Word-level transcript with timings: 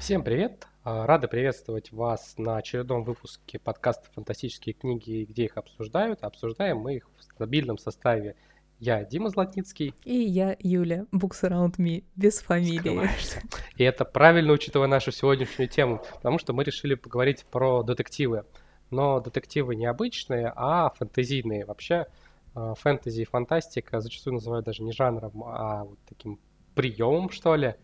Всем 0.00 0.24
привет! 0.24 0.66
А, 0.82 1.06
Рады 1.06 1.28
приветствовать 1.28 1.92
вас 1.92 2.34
на 2.38 2.56
очередном 2.56 3.04
выпуске 3.04 3.58
подкаста 3.58 4.08
«Фантастические 4.14 4.72
книги. 4.72 5.26
Где 5.28 5.44
их 5.44 5.58
обсуждают?». 5.58 6.24
Обсуждаем 6.24 6.78
мы 6.78 6.96
их 6.96 7.10
в 7.18 7.22
стабильном 7.22 7.76
составе. 7.76 8.34
Я 8.78 9.04
Дима 9.04 9.28
Златницкий. 9.28 9.94
И 10.04 10.14
я 10.16 10.56
Юля, 10.58 11.04
Books 11.12 11.42
Around 11.42 11.76
Me, 11.76 12.04
без 12.16 12.40
фамилии. 12.40 12.78
Скрываешься. 12.78 13.42
И 13.76 13.84
это 13.84 14.06
правильно, 14.06 14.54
учитывая 14.54 14.88
нашу 14.88 15.12
сегодняшнюю 15.12 15.68
тему, 15.68 16.02
потому 16.14 16.38
что 16.38 16.54
мы 16.54 16.64
решили 16.64 16.94
поговорить 16.94 17.44
про 17.44 17.82
детективы. 17.82 18.46
Но 18.88 19.20
детективы 19.20 19.76
не 19.76 19.84
обычные, 19.84 20.50
а 20.56 20.88
фэнтезийные. 20.96 21.66
Вообще 21.66 22.06
а, 22.54 22.74
фэнтези 22.74 23.20
и 23.20 23.26
фантастика 23.26 24.00
зачастую 24.00 24.34
называют 24.34 24.64
даже 24.64 24.82
не 24.82 24.92
жанром, 24.92 25.44
а 25.44 25.84
вот 25.84 25.98
таким 26.08 26.40
приемом, 26.74 27.28
что 27.28 27.54
ли. 27.54 27.74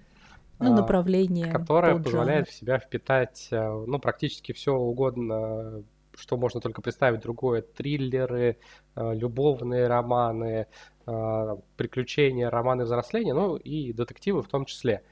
Ну, 0.59 0.73
а, 0.73 0.77
направление. 0.77 1.51
Которое 1.51 1.93
поджанр. 1.93 2.05
позволяет 2.05 2.49
в 2.49 2.55
себя 2.55 2.79
впитать, 2.79 3.49
э, 3.51 3.85
ну, 3.87 3.99
практически 3.99 4.53
все 4.53 4.75
угодно, 4.75 5.83
что 6.15 6.37
можно 6.37 6.61
только 6.61 6.83
представить 6.83 7.21
другое. 7.21 7.63
Триллеры, 7.63 8.59
э, 8.95 9.15
любовные 9.15 9.87
романы, 9.87 10.67
э, 11.07 11.57
приключения, 11.77 12.49
романы 12.49 12.85
взросления, 12.85 13.35
ну 13.35 13.57
и 13.57 13.93
детективы 13.93 14.43
в 14.43 14.49
том 14.49 14.65
числе. 14.65 15.03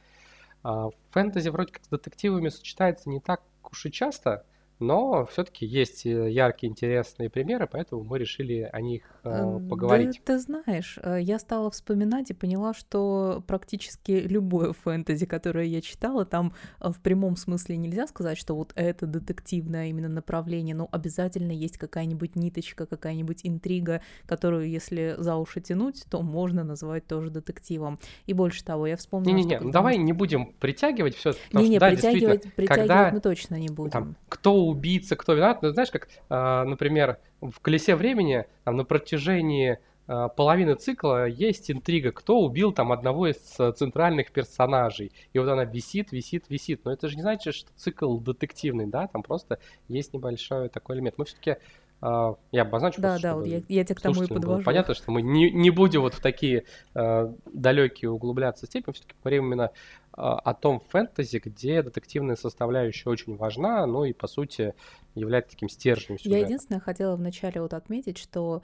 А, 0.62 0.88
Фэнтези 1.10 1.50
вроде 1.50 1.72
как 1.72 1.84
с 1.84 1.88
детективами 1.88 2.48
сочетается 2.48 3.10
не 3.10 3.20
так 3.20 3.42
уж 3.70 3.84
и 3.86 3.92
часто, 3.92 4.46
но 4.78 5.26
все-таки 5.26 5.66
есть 5.66 6.06
э, 6.06 6.30
яркие, 6.30 6.70
интересные 6.70 7.30
примеры, 7.30 7.68
поэтому 7.70 8.04
мы 8.04 8.18
решили 8.18 8.68
о 8.72 8.80
них 8.80 9.02
э, 9.24 9.34
Э, 9.34 9.68
поговорить. 9.68 10.20
Да, 10.24 10.34
ты 10.34 10.38
знаешь, 10.38 10.98
э, 11.02 11.18
я 11.20 11.38
стала 11.38 11.70
вспоминать 11.70 12.30
и 12.30 12.34
поняла, 12.34 12.74
что 12.74 13.42
практически 13.46 14.12
любое 14.12 14.72
фэнтези, 14.72 15.26
которое 15.26 15.66
я 15.66 15.80
читала, 15.80 16.24
там 16.24 16.52
э, 16.80 16.90
в 16.90 17.00
прямом 17.00 17.36
смысле 17.36 17.76
нельзя 17.76 18.06
сказать, 18.06 18.38
что 18.38 18.54
вот 18.54 18.72
это 18.74 19.06
детективное 19.06 19.88
именно 19.88 20.08
направление, 20.08 20.74
но 20.74 20.88
обязательно 20.90 21.52
есть 21.52 21.78
какая-нибудь 21.78 22.36
ниточка, 22.36 22.86
какая-нибудь 22.86 23.40
интрига, 23.44 24.02
которую, 24.26 24.68
если 24.68 25.14
за 25.18 25.36
уши 25.36 25.60
тянуть, 25.60 26.04
то 26.10 26.22
можно 26.22 26.64
назвать 26.64 27.06
тоже 27.06 27.30
детективом. 27.30 27.98
И 28.26 28.32
больше 28.32 28.64
того, 28.64 28.86
я 28.86 28.96
вспомнила, 28.96 29.34
Не-не-не, 29.34 29.60
ну 29.60 29.70
давай 29.70 29.96
не 29.96 30.12
будем 30.12 30.52
притягивать 30.60 31.14
все, 31.16 31.32
Не-не, 31.52 31.78
да, 31.78 31.90
притягивать, 31.90 32.54
притягивать 32.54 32.88
когда 32.88 33.10
мы 33.10 33.20
точно 33.20 33.56
не 33.56 33.68
будем. 33.68 33.90
там, 33.90 34.16
кто 34.28 34.73
убийца, 34.74 35.16
кто 35.16 35.34
виноват. 35.34 35.62
Ну, 35.62 35.70
знаешь, 35.70 35.90
как, 35.90 36.08
а, 36.28 36.64
например, 36.64 37.18
в 37.40 37.60
«Колесе 37.60 37.96
времени» 37.96 38.46
там, 38.64 38.76
на 38.76 38.84
протяжении 38.84 39.78
а, 40.06 40.28
половины 40.28 40.74
цикла 40.74 41.26
есть 41.26 41.70
интрига, 41.70 42.12
кто 42.12 42.40
убил 42.40 42.72
там 42.72 42.92
одного 42.92 43.28
из 43.28 43.38
а, 43.58 43.72
центральных 43.72 44.32
персонажей. 44.32 45.12
И 45.32 45.38
вот 45.38 45.48
она 45.48 45.64
висит, 45.64 46.12
висит, 46.12 46.44
висит. 46.48 46.84
Но 46.84 46.92
это 46.92 47.08
же 47.08 47.16
не 47.16 47.22
значит, 47.22 47.54
что 47.54 47.70
цикл 47.76 48.18
детективный, 48.18 48.86
да, 48.86 49.06
там 49.06 49.22
просто 49.22 49.58
есть 49.88 50.12
небольшой 50.12 50.68
такой 50.68 50.96
элемент. 50.96 51.16
Мы 51.18 51.24
все-таки, 51.24 51.56
я 52.02 52.62
обозначу, 52.62 53.00
Да, 53.00 53.12
просто, 53.12 53.28
да, 53.28 53.34
вот 53.36 53.46
я, 53.46 53.62
я 53.66 53.84
тебя 53.84 53.94
к 53.94 54.00
тому 54.02 54.22
и 54.22 54.26
подвожу. 54.26 54.62
Понятно, 54.62 54.92
что 54.92 55.10
мы 55.10 55.22
не, 55.22 55.50
не 55.50 55.70
будем 55.70 56.02
вот 56.02 56.12
в 56.12 56.20
такие 56.20 56.64
э, 56.94 57.32
далекие 57.46 58.10
углубляться 58.10 58.66
степени, 58.66 58.92
все-таки 58.92 59.14
говорим 59.22 59.46
именно 59.46 59.70
о 60.16 60.54
том 60.54 60.80
фэнтези, 60.80 61.40
где 61.44 61.82
детективная 61.82 62.36
составляющая 62.36 63.10
очень 63.10 63.36
важна, 63.36 63.84
ну 63.86 64.04
и 64.04 64.12
по 64.12 64.26
сути 64.26 64.74
является 65.14 65.52
таким 65.52 65.68
стержнем 65.68 66.16
Я 66.16 66.18
сюжета. 66.18 66.44
единственное 66.44 66.80
хотела 66.80 67.16
вначале 67.16 67.60
вот 67.60 67.74
отметить, 67.74 68.18
что 68.18 68.62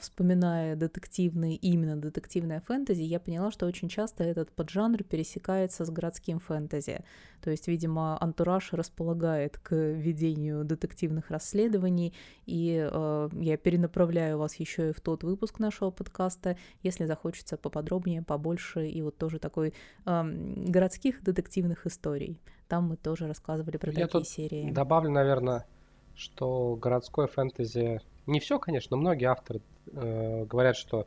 вспоминая 0.00 0.76
детективный, 0.76 1.54
именно 1.54 1.96
детективное 1.96 2.60
фэнтези, 2.60 3.02
я 3.02 3.18
поняла, 3.20 3.50
что 3.50 3.66
очень 3.66 3.88
часто 3.88 4.24
этот 4.24 4.52
поджанр 4.52 5.02
пересекается 5.02 5.84
с 5.84 5.90
городским 5.90 6.38
фэнтези. 6.38 7.04
То 7.40 7.50
есть, 7.50 7.68
видимо, 7.68 8.22
антураж 8.22 8.72
располагает 8.72 9.58
к 9.58 9.74
ведению 9.74 10.64
детективных 10.64 11.30
расследований, 11.30 12.14
и 12.46 12.88
э, 12.90 13.28
я 13.32 13.56
перенаправляю 13.56 14.38
вас 14.38 14.54
еще 14.56 14.90
и 14.90 14.92
в 14.92 15.00
тот 15.00 15.24
выпуск 15.24 15.58
нашего 15.58 15.90
подкаста, 15.90 16.56
если 16.82 17.06
захочется 17.06 17.56
поподробнее, 17.56 18.22
побольше, 18.22 18.86
и 18.86 19.02
вот 19.02 19.16
тоже 19.16 19.38
такой 19.38 19.74
эм, 20.04 20.66
городских 20.66 21.22
детективных 21.24 21.86
историй. 21.86 22.40
Там 22.68 22.88
мы 22.88 22.96
тоже 22.96 23.26
рассказывали 23.26 23.76
про 23.76 23.90
Я 23.90 24.06
такие 24.06 24.20
тут 24.20 24.28
серии. 24.28 24.70
Добавлю, 24.70 25.10
наверное, 25.10 25.66
что 26.14 26.76
городское 26.76 27.26
фэнтези, 27.26 28.00
не 28.26 28.40
все, 28.40 28.58
конечно, 28.58 28.96
но 28.96 29.00
многие 29.00 29.26
авторы 29.26 29.60
э, 29.92 30.44
говорят, 30.44 30.76
что 30.76 31.06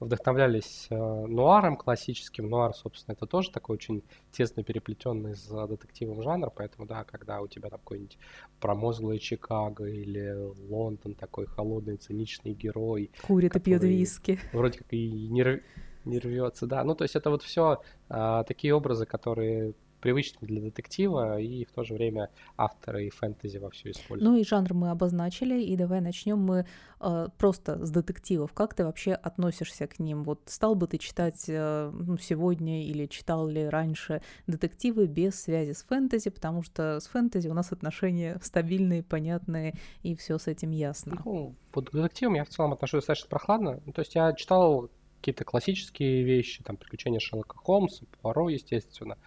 вдохновлялись 0.00 0.86
э, 0.90 0.96
нуаром 0.96 1.76
классическим. 1.76 2.48
Нуар, 2.48 2.74
собственно, 2.74 3.14
это 3.14 3.26
тоже 3.26 3.50
такой 3.50 3.74
очень 3.74 4.02
тесно 4.30 4.62
переплетенный 4.62 5.34
с 5.34 5.66
детективом 5.66 6.22
жанр, 6.22 6.50
поэтому, 6.54 6.86
да, 6.86 7.04
когда 7.04 7.40
у 7.40 7.48
тебя 7.48 7.68
там 7.68 7.80
какой-нибудь 7.80 8.18
промозглый 8.60 9.18
Чикаго 9.18 9.86
или 9.86 10.52
Лондон, 10.68 11.14
такой 11.14 11.46
холодный, 11.46 11.96
циничный 11.96 12.52
герой, 12.52 13.10
Курит 13.26 13.56
и 13.56 13.60
пьет 13.60 13.82
виски. 13.82 14.38
вроде 14.52 14.78
как 14.78 14.92
и 14.92 15.28
не, 15.28 15.42
рв- 15.42 15.62
не 16.04 16.18
рвется, 16.18 16.66
да. 16.66 16.84
Ну, 16.84 16.94
то 16.94 17.02
есть 17.04 17.16
это 17.16 17.30
вот 17.30 17.42
все 17.42 17.80
такие 18.08 18.74
образы, 18.74 19.04
которые 19.04 19.74
привычны 20.00 20.46
для 20.46 20.60
детектива, 20.60 21.40
и 21.40 21.64
в 21.64 21.72
то 21.72 21.84
же 21.84 21.94
время 21.94 22.30
авторы 22.56 23.06
и 23.06 23.10
фэнтези 23.10 23.58
во 23.58 23.70
все 23.70 23.90
используют. 23.90 24.22
Ну 24.22 24.36
и 24.36 24.44
жанр 24.44 24.74
мы 24.74 24.90
обозначили, 24.90 25.62
и 25.62 25.76
давай 25.76 26.00
начнем 26.00 26.38
мы 26.38 26.66
э, 27.00 27.28
просто 27.36 27.84
с 27.84 27.90
детективов. 27.90 28.52
Как 28.52 28.74
ты 28.74 28.84
вообще 28.84 29.12
относишься 29.12 29.86
к 29.86 29.98
ним? 29.98 30.24
Вот 30.24 30.40
стал 30.46 30.74
бы 30.74 30.86
ты 30.86 30.98
читать 30.98 31.44
э, 31.48 31.90
ну, 31.92 32.16
сегодня 32.18 32.84
или 32.84 33.06
читал 33.06 33.48
ли 33.48 33.68
раньше 33.68 34.22
детективы 34.46 35.06
без 35.06 35.40
связи 35.40 35.72
с 35.72 35.82
фэнтези, 35.82 36.30
потому 36.30 36.62
что 36.62 37.00
с 37.00 37.06
фэнтези 37.08 37.48
у 37.48 37.54
нас 37.54 37.72
отношения 37.72 38.38
стабильные, 38.42 39.02
понятные, 39.02 39.74
и 40.02 40.14
все 40.14 40.38
с 40.38 40.46
этим 40.46 40.70
ясно. 40.70 41.20
Ну, 41.24 41.54
вот 41.72 41.90
к 41.90 41.92
детективам 41.92 42.34
я 42.34 42.44
в 42.44 42.48
целом 42.48 42.72
отношусь 42.72 43.00
достаточно 43.00 43.28
прохладно. 43.28 43.80
Ну, 43.84 43.92
то 43.92 44.00
есть 44.00 44.14
я 44.14 44.32
читал 44.32 44.90
какие-то 45.20 45.44
классические 45.44 46.22
вещи, 46.22 46.62
там, 46.62 46.76
приключения 46.76 47.18
Шерлока 47.18 47.56
Холмса, 47.56 48.06
Пуаро, 48.20 48.48
естественно. 48.48 49.18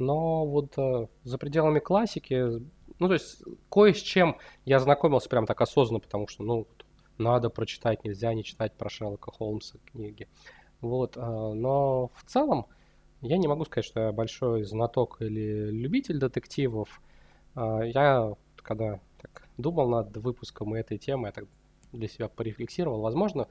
Но 0.00 0.46
вот 0.46 0.76
э, 0.78 1.06
за 1.24 1.38
пределами 1.38 1.78
классики, 1.78 2.62
ну, 2.98 3.06
то 3.06 3.12
есть 3.14 3.42
кое 3.68 3.92
с 3.92 3.98
чем 3.98 4.36
я 4.64 4.80
знакомился 4.80 5.28
прям 5.28 5.46
так 5.46 5.60
осознанно, 5.60 6.00
потому 6.00 6.26
что, 6.26 6.42
ну, 6.42 6.66
надо 7.18 7.50
прочитать, 7.50 8.02
нельзя 8.02 8.32
не 8.34 8.42
читать 8.42 8.72
про 8.74 8.88
Шерлока 8.88 9.30
Холмса 9.30 9.78
книги. 9.84 10.26
Вот, 10.80 11.16
э, 11.16 11.20
но 11.20 12.10
в 12.14 12.24
целом 12.24 12.66
я 13.20 13.36
не 13.36 13.46
могу 13.46 13.64
сказать, 13.66 13.84
что 13.84 14.00
я 14.00 14.12
большой 14.12 14.64
знаток 14.64 15.20
или 15.20 15.70
любитель 15.70 16.18
детективов. 16.18 17.00
Э, 17.54 17.82
Я, 17.92 18.34
когда 18.56 19.00
так 19.20 19.46
думал 19.58 19.88
над 19.88 20.16
выпуском 20.16 20.74
этой 20.74 20.98
темы, 20.98 21.28
я 21.28 21.32
так 21.32 21.44
для 21.92 22.08
себя 22.08 22.28
порефлексировал. 22.28 23.00
Возможно, 23.00 23.48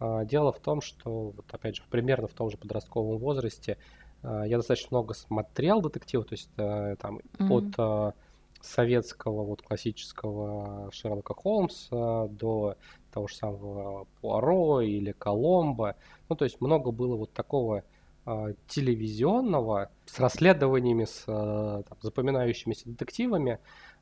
а, 0.00 0.24
дело 0.24 0.52
в 0.52 0.58
том, 0.58 0.80
что, 0.80 1.30
вот 1.30 1.44
опять 1.52 1.76
же, 1.76 1.82
примерно 1.88 2.26
в 2.26 2.32
том 2.32 2.50
же 2.50 2.56
подростковом 2.56 3.18
возрасте 3.18 3.78
я 4.22 4.56
достаточно 4.56 4.98
много 4.98 5.14
смотрел 5.14 5.80
детективов, 5.80 6.26
то 6.26 6.34
есть 6.34 6.50
э, 6.56 6.96
там 7.00 7.20
Мгм. 7.38 7.48
от 7.48 7.74
а, 7.78 8.14
советского, 8.60 9.44
вот 9.44 9.62
классического 9.62 10.90
Шерлока 10.92 11.34
Холмса 11.34 12.28
до 12.28 12.76
того 13.12 13.26
же 13.28 13.34
самого 13.34 14.06
Пуаро 14.20 14.80
или 14.80 15.12
Коломбо. 15.12 15.96
Ну, 16.28 16.36
то 16.36 16.44
есть 16.44 16.60
много 16.60 16.92
было 16.92 17.16
вот 17.16 17.32
такого 17.32 17.84
а, 18.24 18.52
телевизионного 18.68 19.90
с 20.06 20.18
расследованиями, 20.20 21.04
с 21.04 21.24
а, 21.26 21.82
там, 21.82 21.98
запоминающимися 22.00 22.88
детективами, 22.88 23.58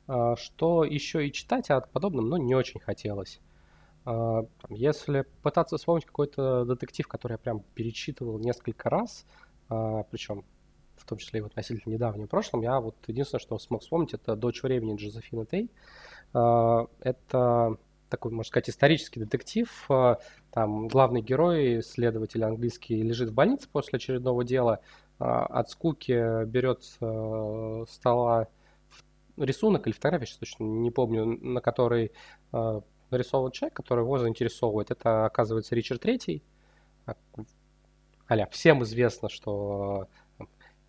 а, 0.07 0.35
что 0.35 0.83
еще 0.83 1.27
и 1.27 1.31
читать 1.31 1.69
о 1.71 1.81
подобном, 1.81 2.29
ну, 2.29 2.37
не 2.37 2.53
очень 2.55 2.79
хотелось. 2.79 3.41
А, 4.05 4.45
Если 4.69 5.25
пытаться 5.43 5.77
вспомнить 5.77 6.05
какой-то 6.05 6.65
детектив, 6.65 7.07
который 7.07 7.33
я 7.33 7.37
прям 7.37 7.61
перечитывал 7.75 8.39
несколько 8.39 8.89
раз, 8.89 9.25
причем 10.09 10.43
в 11.01 11.05
том 11.05 11.17
числе 11.17 11.39
и 11.39 11.43
в 11.43 11.47
относительно 11.47 11.93
недавнем 11.93 12.27
прошлом, 12.27 12.61
я 12.61 12.79
вот 12.79 12.95
единственное, 13.07 13.41
что 13.41 13.57
смог 13.59 13.81
вспомнить, 13.81 14.13
это 14.13 14.35
«Дочь 14.35 14.63
времени» 14.63 14.95
Джозефины 14.95 15.45
Тей. 15.45 15.69
А, 16.33 16.87
Это 17.01 17.77
такой, 18.09 18.31
можно 18.31 18.47
сказать, 18.47 18.69
исторический 18.69 19.19
детектив. 19.19 19.69
А, 19.89 20.19
Там 20.51 20.87
главный 20.87 21.21
герой, 21.21 21.81
следователь 21.81 22.43
английский, 22.43 23.01
лежит 23.01 23.29
в 23.29 23.33
больнице 23.33 23.67
после 23.69 23.97
очередного 23.97 24.43
дела. 24.43 24.79
а, 25.19 25.45
От 25.45 25.69
скуки 25.69 26.45
берет 26.45 26.83
с 26.83 27.85
стола 27.89 28.47
рисунок 29.37 29.87
или 29.87 29.93
фотографию, 29.93 30.27
сейчас 30.27 30.39
точно 30.39 30.63
не 30.65 30.91
помню, 30.91 31.25
на 31.25 31.61
которой 31.61 32.11
нарисован 33.09 33.51
человек, 33.51 33.75
который 33.75 34.01
его 34.01 34.17
заинтересовывает. 34.19 34.91
Это, 34.91 35.25
оказывается, 35.25 35.73
Ричард 35.73 36.01
Третий. 36.01 36.43
А, 38.31 38.47
всем 38.47 38.81
известно, 38.83 39.27
что 39.27 40.07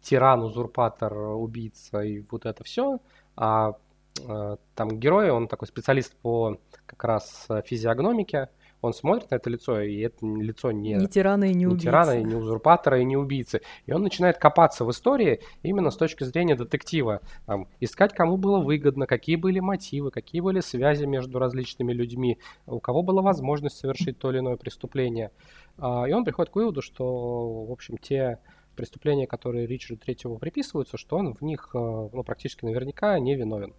тиран, 0.01 0.45
узурпатор, 0.45 1.13
убийца 1.13 2.01
и 2.03 2.21
вот 2.31 2.47
это 2.47 2.63
все. 2.63 3.01
А 3.35 3.73
э, 4.21 4.57
там 4.77 5.01
герой, 5.01 5.31
он 5.31 5.49
такой 5.49 5.67
специалист 5.67 6.15
по 6.15 6.59
как 6.87 7.03
раз 7.03 7.49
физиогномике. 7.67 8.49
Он 8.83 8.93
смотрит 8.93 9.31
на 9.31 9.37
это 9.37 9.49
лицо, 9.49 9.81
и 9.81 10.01
это 10.01 10.27
лицо 10.27 10.73
не, 10.73 10.95
не 10.95 11.07
тирана 11.07 11.45
и 11.45 11.55
не, 11.55 11.61
не 11.61 11.67
убийцы. 11.67 11.85
тирана, 11.85 12.21
и 12.21 12.25
не 12.25 12.35
узурпатора, 12.35 13.01
и 13.01 13.05
не 13.05 13.17
убийцы. 13.17 13.63
И 13.87 13.93
он 13.93 14.03
начинает 14.03 14.39
копаться 14.39 14.85
в 14.85 14.91
истории 14.91 15.41
именно 15.63 15.91
с 15.91 15.97
точки 15.97 16.25
зрения 16.25 16.57
детектива. 16.57 17.21
Там, 17.47 17.69
искать, 17.81 18.13
кому 18.13 18.37
было 18.37 18.59
выгодно, 18.59 19.07
какие 19.07 19.37
были 19.37 19.61
мотивы, 19.61 20.11
какие 20.11 20.41
были 20.41 20.61
связи 20.61 21.05
между 21.05 21.39
различными 21.39 21.93
людьми, 21.93 22.39
у 22.67 22.81
кого 22.81 23.03
была 23.03 23.23
возможность 23.23 23.79
совершить 23.79 24.19
то 24.19 24.31
или 24.31 24.41
иное 24.41 24.57
преступление. 24.57 25.31
А, 25.79 26.05
и 26.09 26.13
он 26.13 26.25
приходит 26.25 26.53
к 26.53 26.57
выводу, 26.57 26.83
что, 26.83 27.65
в 27.65 27.71
общем, 27.71 27.97
те 27.99 28.41
преступления, 28.75 29.29
которые 29.29 29.67
Ричарду 29.67 30.03
Третьему 30.03 30.39
приписываются, 30.39 30.97
что 30.97 31.17
он 31.17 31.35
в 31.35 31.43
них 31.43 31.71
э, 31.75 31.79
ну, 31.79 32.25
практически 32.25 32.65
наверняка 32.65 33.19
не 33.19 33.37
виновен. 33.37 33.75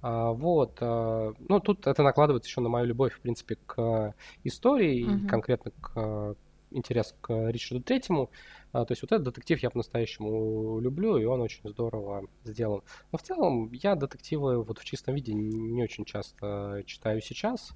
А, 0.00 0.32
вот. 0.32 0.78
А, 0.80 1.32
ну, 1.48 1.60
тут 1.60 1.86
это 1.86 2.02
накладывается 2.02 2.48
еще 2.48 2.60
на 2.60 2.68
мою 2.68 2.86
любовь, 2.86 3.14
в 3.14 3.20
принципе, 3.20 3.56
к 3.66 4.14
истории, 4.44 5.04
угу. 5.04 5.12
и 5.12 5.26
конкретно 5.26 5.70
к 5.80 6.36
интерес 6.70 7.14
к 7.20 7.50
Ричарду 7.50 7.82
Третьему. 7.82 8.30
А, 8.72 8.84
то 8.84 8.92
есть 8.92 9.02
вот 9.02 9.12
этот 9.12 9.24
детектив 9.24 9.62
я 9.62 9.70
по-настоящему 9.70 10.80
люблю, 10.80 11.16
и 11.16 11.24
он 11.24 11.40
очень 11.40 11.68
здорово 11.68 12.26
сделан. 12.44 12.82
Но 13.12 13.18
в 13.18 13.22
целом 13.22 13.72
я 13.72 13.94
детективы 13.94 14.62
вот 14.62 14.78
в 14.78 14.84
чистом 14.84 15.14
виде 15.14 15.32
не 15.32 15.82
очень 15.82 16.04
часто 16.04 16.82
читаю 16.86 17.20
сейчас. 17.20 17.72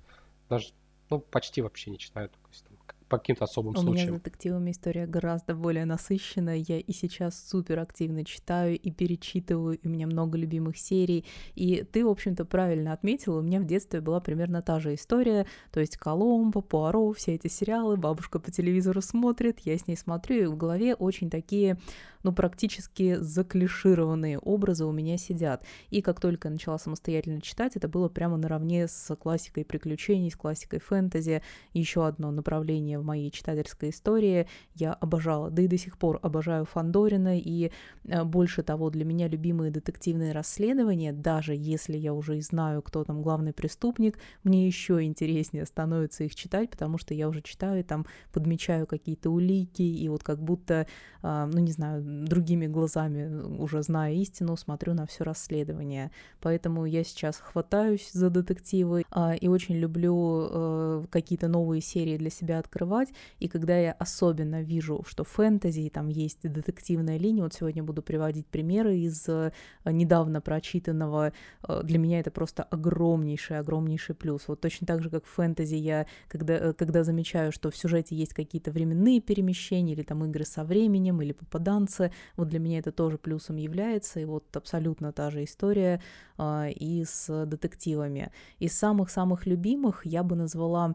Даже, 0.48 0.68
ну, 1.10 1.20
почти 1.20 1.62
вообще 1.62 1.90
не 1.90 1.98
читаю. 1.98 2.28
То 2.28 2.36
есть, 2.50 2.66
по 3.12 3.18
каким-то 3.18 3.44
особым 3.44 3.74
У 3.74 3.76
случаям. 3.76 4.08
У 4.08 4.10
меня 4.12 4.18
с 4.18 4.22
детективами 4.22 4.70
история 4.70 5.06
гораздо 5.06 5.54
более 5.54 5.84
насыщенная. 5.84 6.56
Я 6.56 6.78
и 6.78 6.92
сейчас 6.92 7.46
супер 7.46 7.78
активно 7.78 8.24
читаю 8.24 8.78
и 8.78 8.90
перечитываю, 8.90 9.76
и 9.76 9.86
у 9.86 9.90
меня 9.90 10.06
много 10.06 10.38
любимых 10.38 10.78
серий. 10.78 11.26
И 11.54 11.84
ты, 11.92 12.06
в 12.06 12.08
общем-то, 12.08 12.46
правильно 12.46 12.94
отметила, 12.94 13.40
у 13.40 13.42
меня 13.42 13.60
в 13.60 13.66
детстве 13.66 14.00
была 14.00 14.20
примерно 14.20 14.62
та 14.62 14.80
же 14.80 14.94
история. 14.94 15.46
То 15.72 15.80
есть 15.80 15.98
Коломбо, 15.98 16.62
Пуаро, 16.62 17.12
все 17.12 17.34
эти 17.34 17.48
сериалы, 17.48 17.98
бабушка 17.98 18.38
по 18.38 18.50
телевизору 18.50 19.02
смотрит, 19.02 19.60
я 19.60 19.76
с 19.76 19.86
ней 19.86 19.96
смотрю, 19.96 20.42
и 20.42 20.46
в 20.46 20.56
голове 20.56 20.94
очень 20.94 21.28
такие 21.28 21.76
ну, 22.22 22.32
практически 22.32 23.16
заклишированные 23.16 24.38
образы 24.38 24.84
у 24.84 24.92
меня 24.92 25.16
сидят. 25.16 25.64
И 25.90 26.02
как 26.02 26.20
только 26.20 26.48
я 26.48 26.52
начала 26.52 26.78
самостоятельно 26.78 27.40
читать, 27.40 27.76
это 27.76 27.88
было 27.88 28.08
прямо 28.08 28.36
наравне 28.36 28.88
с 28.88 29.14
классикой 29.16 29.64
приключений, 29.64 30.30
с 30.30 30.36
классикой 30.36 30.80
фэнтези. 30.80 31.42
Еще 31.72 32.06
одно 32.06 32.30
направление 32.30 32.98
в 32.98 33.04
моей 33.04 33.30
читательской 33.30 33.90
истории. 33.90 34.46
Я 34.74 34.92
обожала, 34.92 35.50
да 35.50 35.62
и 35.62 35.68
до 35.68 35.78
сих 35.78 35.98
пор 35.98 36.18
обожаю 36.22 36.64
Фандорина, 36.64 37.38
и 37.38 37.70
э, 38.04 38.24
больше 38.24 38.62
того, 38.62 38.90
для 38.90 39.04
меня 39.04 39.28
любимые 39.28 39.70
детективные 39.70 40.32
расследования, 40.32 41.12
даже 41.12 41.54
если 41.54 41.96
я 41.96 42.14
уже 42.14 42.38
и 42.38 42.40
знаю, 42.40 42.82
кто 42.82 43.04
там 43.04 43.22
главный 43.22 43.52
преступник, 43.52 44.18
мне 44.44 44.66
еще 44.66 45.02
интереснее 45.02 45.66
становится 45.66 46.24
их 46.24 46.34
читать, 46.34 46.70
потому 46.70 46.98
что 46.98 47.14
я 47.14 47.28
уже 47.28 47.42
читаю 47.42 47.80
и 47.80 47.82
там 47.82 48.06
подмечаю 48.32 48.86
какие-то 48.86 49.30
улики, 49.30 49.82
и 49.82 50.08
вот 50.08 50.22
как 50.22 50.42
будто, 50.42 50.86
а, 51.22 51.46
ну 51.46 51.58
не 51.58 51.72
знаю, 51.72 52.02
другими 52.24 52.66
глазами, 52.66 53.42
уже 53.58 53.82
зная 53.82 54.12
истину, 54.14 54.56
смотрю 54.56 54.94
на 54.94 55.06
все 55.06 55.24
расследование. 55.24 56.10
Поэтому 56.40 56.86
я 56.86 57.04
сейчас 57.04 57.36
хватаюсь 57.36 58.10
за 58.12 58.30
детективы 58.30 59.04
а, 59.10 59.34
и 59.34 59.48
очень 59.48 59.76
люблю 59.76 60.48
э, 60.50 61.04
какие-то 61.10 61.48
новые 61.48 61.80
серии 61.80 62.16
для 62.16 62.30
себя 62.30 62.58
открывать. 62.58 63.08
И 63.38 63.48
когда 63.48 63.78
я 63.78 63.92
особенно 63.92 64.62
вижу, 64.62 65.04
что 65.06 65.24
фэнтези, 65.24 65.90
там 65.90 66.08
есть 66.08 66.40
детективная 66.42 67.18
линия, 67.18 67.42
вот 67.42 67.54
сегодня 67.54 67.82
буду 67.82 68.02
приводить 68.02 68.46
примеры 68.46 68.96
из 68.96 69.28
э, 69.28 69.52
недавно 69.84 70.40
прочитанного, 70.40 71.32
э, 71.68 71.80
для 71.84 71.98
меня 71.98 72.20
это 72.20 72.30
просто 72.30 72.62
огромнейший, 72.64 73.58
огромнейший 73.58 74.14
плюс. 74.14 74.48
Вот 74.48 74.60
точно 74.60 74.86
так 74.86 75.02
же, 75.02 75.10
как 75.10 75.24
в 75.24 75.28
фэнтези 75.28 75.76
я, 75.76 76.06
когда, 76.28 76.54
э, 76.54 76.72
когда 76.72 77.04
замечаю, 77.04 77.52
что 77.52 77.70
в 77.70 77.76
сюжете 77.76 78.16
есть 78.16 78.34
какие-то 78.34 78.70
временные 78.70 79.20
перемещения 79.20 79.92
или 79.92 80.02
там 80.02 80.24
игры 80.24 80.44
со 80.44 80.64
временем 80.64 81.22
или 81.22 81.32
попаданцы, 81.32 82.01
нюансы. 82.02 82.12
Вот 82.36 82.48
для 82.48 82.58
меня 82.58 82.78
это 82.78 82.92
тоже 82.92 83.18
плюсом 83.18 83.56
является. 83.56 84.20
И 84.20 84.24
вот 84.24 84.56
абсолютно 84.56 85.12
та 85.12 85.30
же 85.30 85.44
история 85.44 86.00
э, 86.38 86.70
и 86.70 87.04
с 87.04 87.46
детективами. 87.46 88.30
Из 88.60 88.72
самых-самых 88.78 89.46
любимых 89.46 90.06
я 90.06 90.22
бы 90.22 90.36
назвала 90.36 90.94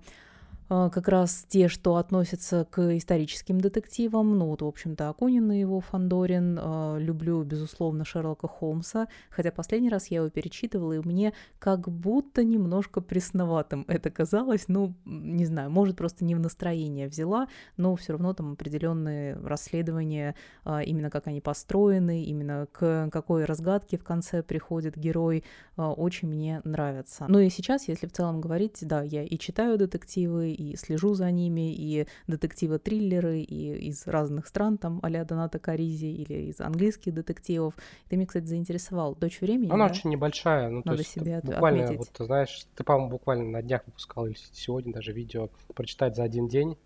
как 0.69 1.07
раз 1.07 1.45
те, 1.47 1.67
что 1.67 1.95
относятся 1.95 2.65
к 2.69 2.97
историческим 2.97 3.61
детективам. 3.61 4.37
Ну 4.37 4.47
вот, 4.47 4.61
в 4.61 4.65
общем-то, 4.65 5.09
Акунин 5.09 5.51
и 5.51 5.59
его 5.59 5.79
Фандорин. 5.79 6.59
А, 6.61 6.97
люблю, 6.97 7.43
безусловно, 7.43 8.03
Шерлока 8.05 8.47
Холмса, 8.47 9.07
хотя 9.29 9.51
последний 9.51 9.89
раз 9.89 10.07
я 10.07 10.17
его 10.17 10.29
перечитывала, 10.29 10.93
и 10.93 10.99
мне 10.99 11.33
как 11.59 11.89
будто 11.89 12.43
немножко 12.43 13.01
пресноватым 13.01 13.85
это 13.87 14.09
казалось. 14.09 14.65
Ну, 14.67 14.93
не 15.05 15.45
знаю, 15.45 15.69
может, 15.69 15.95
просто 15.95 16.25
не 16.25 16.35
в 16.35 16.39
настроение 16.39 17.07
взяла, 17.07 17.47
но 17.77 17.95
все 17.95 18.13
равно 18.13 18.33
там 18.33 18.53
определенные 18.53 19.35
расследования, 19.35 20.35
а, 20.63 20.83
именно 20.83 21.09
как 21.09 21.27
они 21.27 21.41
построены, 21.41 22.23
именно 22.23 22.67
к 22.71 23.09
какой 23.11 23.45
разгадке 23.45 23.97
в 23.97 24.03
конце 24.03 24.43
приходит 24.43 24.97
герой, 24.97 25.43
очень 25.77 26.27
мне 26.27 26.61
нравятся. 26.63 27.25
Ну 27.29 27.39
и 27.39 27.49
сейчас, 27.49 27.87
если 27.87 28.07
в 28.07 28.11
целом 28.11 28.41
говорить, 28.41 28.79
да, 28.81 29.01
я 29.03 29.23
и 29.23 29.37
читаю 29.37 29.77
детективы, 29.77 30.56
и 30.57 30.75
слежу 30.75 31.13
за 31.13 31.29
ними, 31.31 31.73
и 31.73 32.07
детективы-триллеры, 32.27 33.41
и 33.41 33.87
из 33.89 34.07
разных 34.07 34.47
стран, 34.47 34.77
там, 34.77 34.99
а-ля 35.03 35.23
Доната 35.23 35.59
Каризи, 35.59 36.07
или 36.07 36.49
из 36.49 36.59
английских 36.59 37.13
детективов. 37.13 37.75
Ты 38.09 38.15
меня, 38.17 38.25
кстати, 38.25 38.45
заинтересовал. 38.45 39.15
«Дочь 39.15 39.41
времени», 39.41 39.69
Она 39.71 39.87
да? 39.87 39.93
очень 39.93 40.09
небольшая. 40.09 40.69
Ну, 40.69 40.77
Надо 40.77 40.91
то 40.91 40.97
есть 40.97 41.11
себе 41.11 41.41
буквально, 41.43 41.83
отметить. 41.83 41.99
вот, 41.99 42.09
ты 42.09 42.25
знаешь, 42.25 42.67
ты, 42.75 42.83
по-моему, 42.83 43.09
буквально 43.09 43.49
на 43.49 43.61
днях 43.61 43.83
выпускал, 43.85 44.25
или 44.25 44.35
сегодня 44.51 44.93
даже 44.93 45.11
видео, 45.13 45.49
прочитать 45.73 46.15
за 46.15 46.23
один 46.23 46.47
день. 46.47 46.77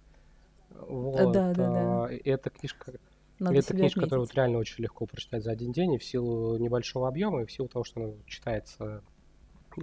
Вот, 0.87 1.31
да, 1.31 1.53
да, 1.53 2.07
да. 2.07 2.13
И 2.13 2.29
эта 2.29 2.49
книжка 2.49 2.93
Надо 3.39 3.57
это 3.57 3.67
книжка, 3.67 3.85
отметить. 3.85 3.95
которую 3.95 4.25
вот 4.27 4.33
реально 4.35 4.57
очень 4.57 4.83
легко 4.83 5.05
прочитать 5.05 5.43
за 5.43 5.51
один 5.51 5.71
день, 5.71 5.93
и 5.93 5.97
в 5.97 6.03
силу 6.03 6.57
небольшого 6.57 7.07
объема, 7.07 7.41
и 7.41 7.45
в 7.45 7.51
силу 7.51 7.67
того, 7.67 7.83
что 7.83 8.01
она 8.01 8.13
читается 8.25 9.03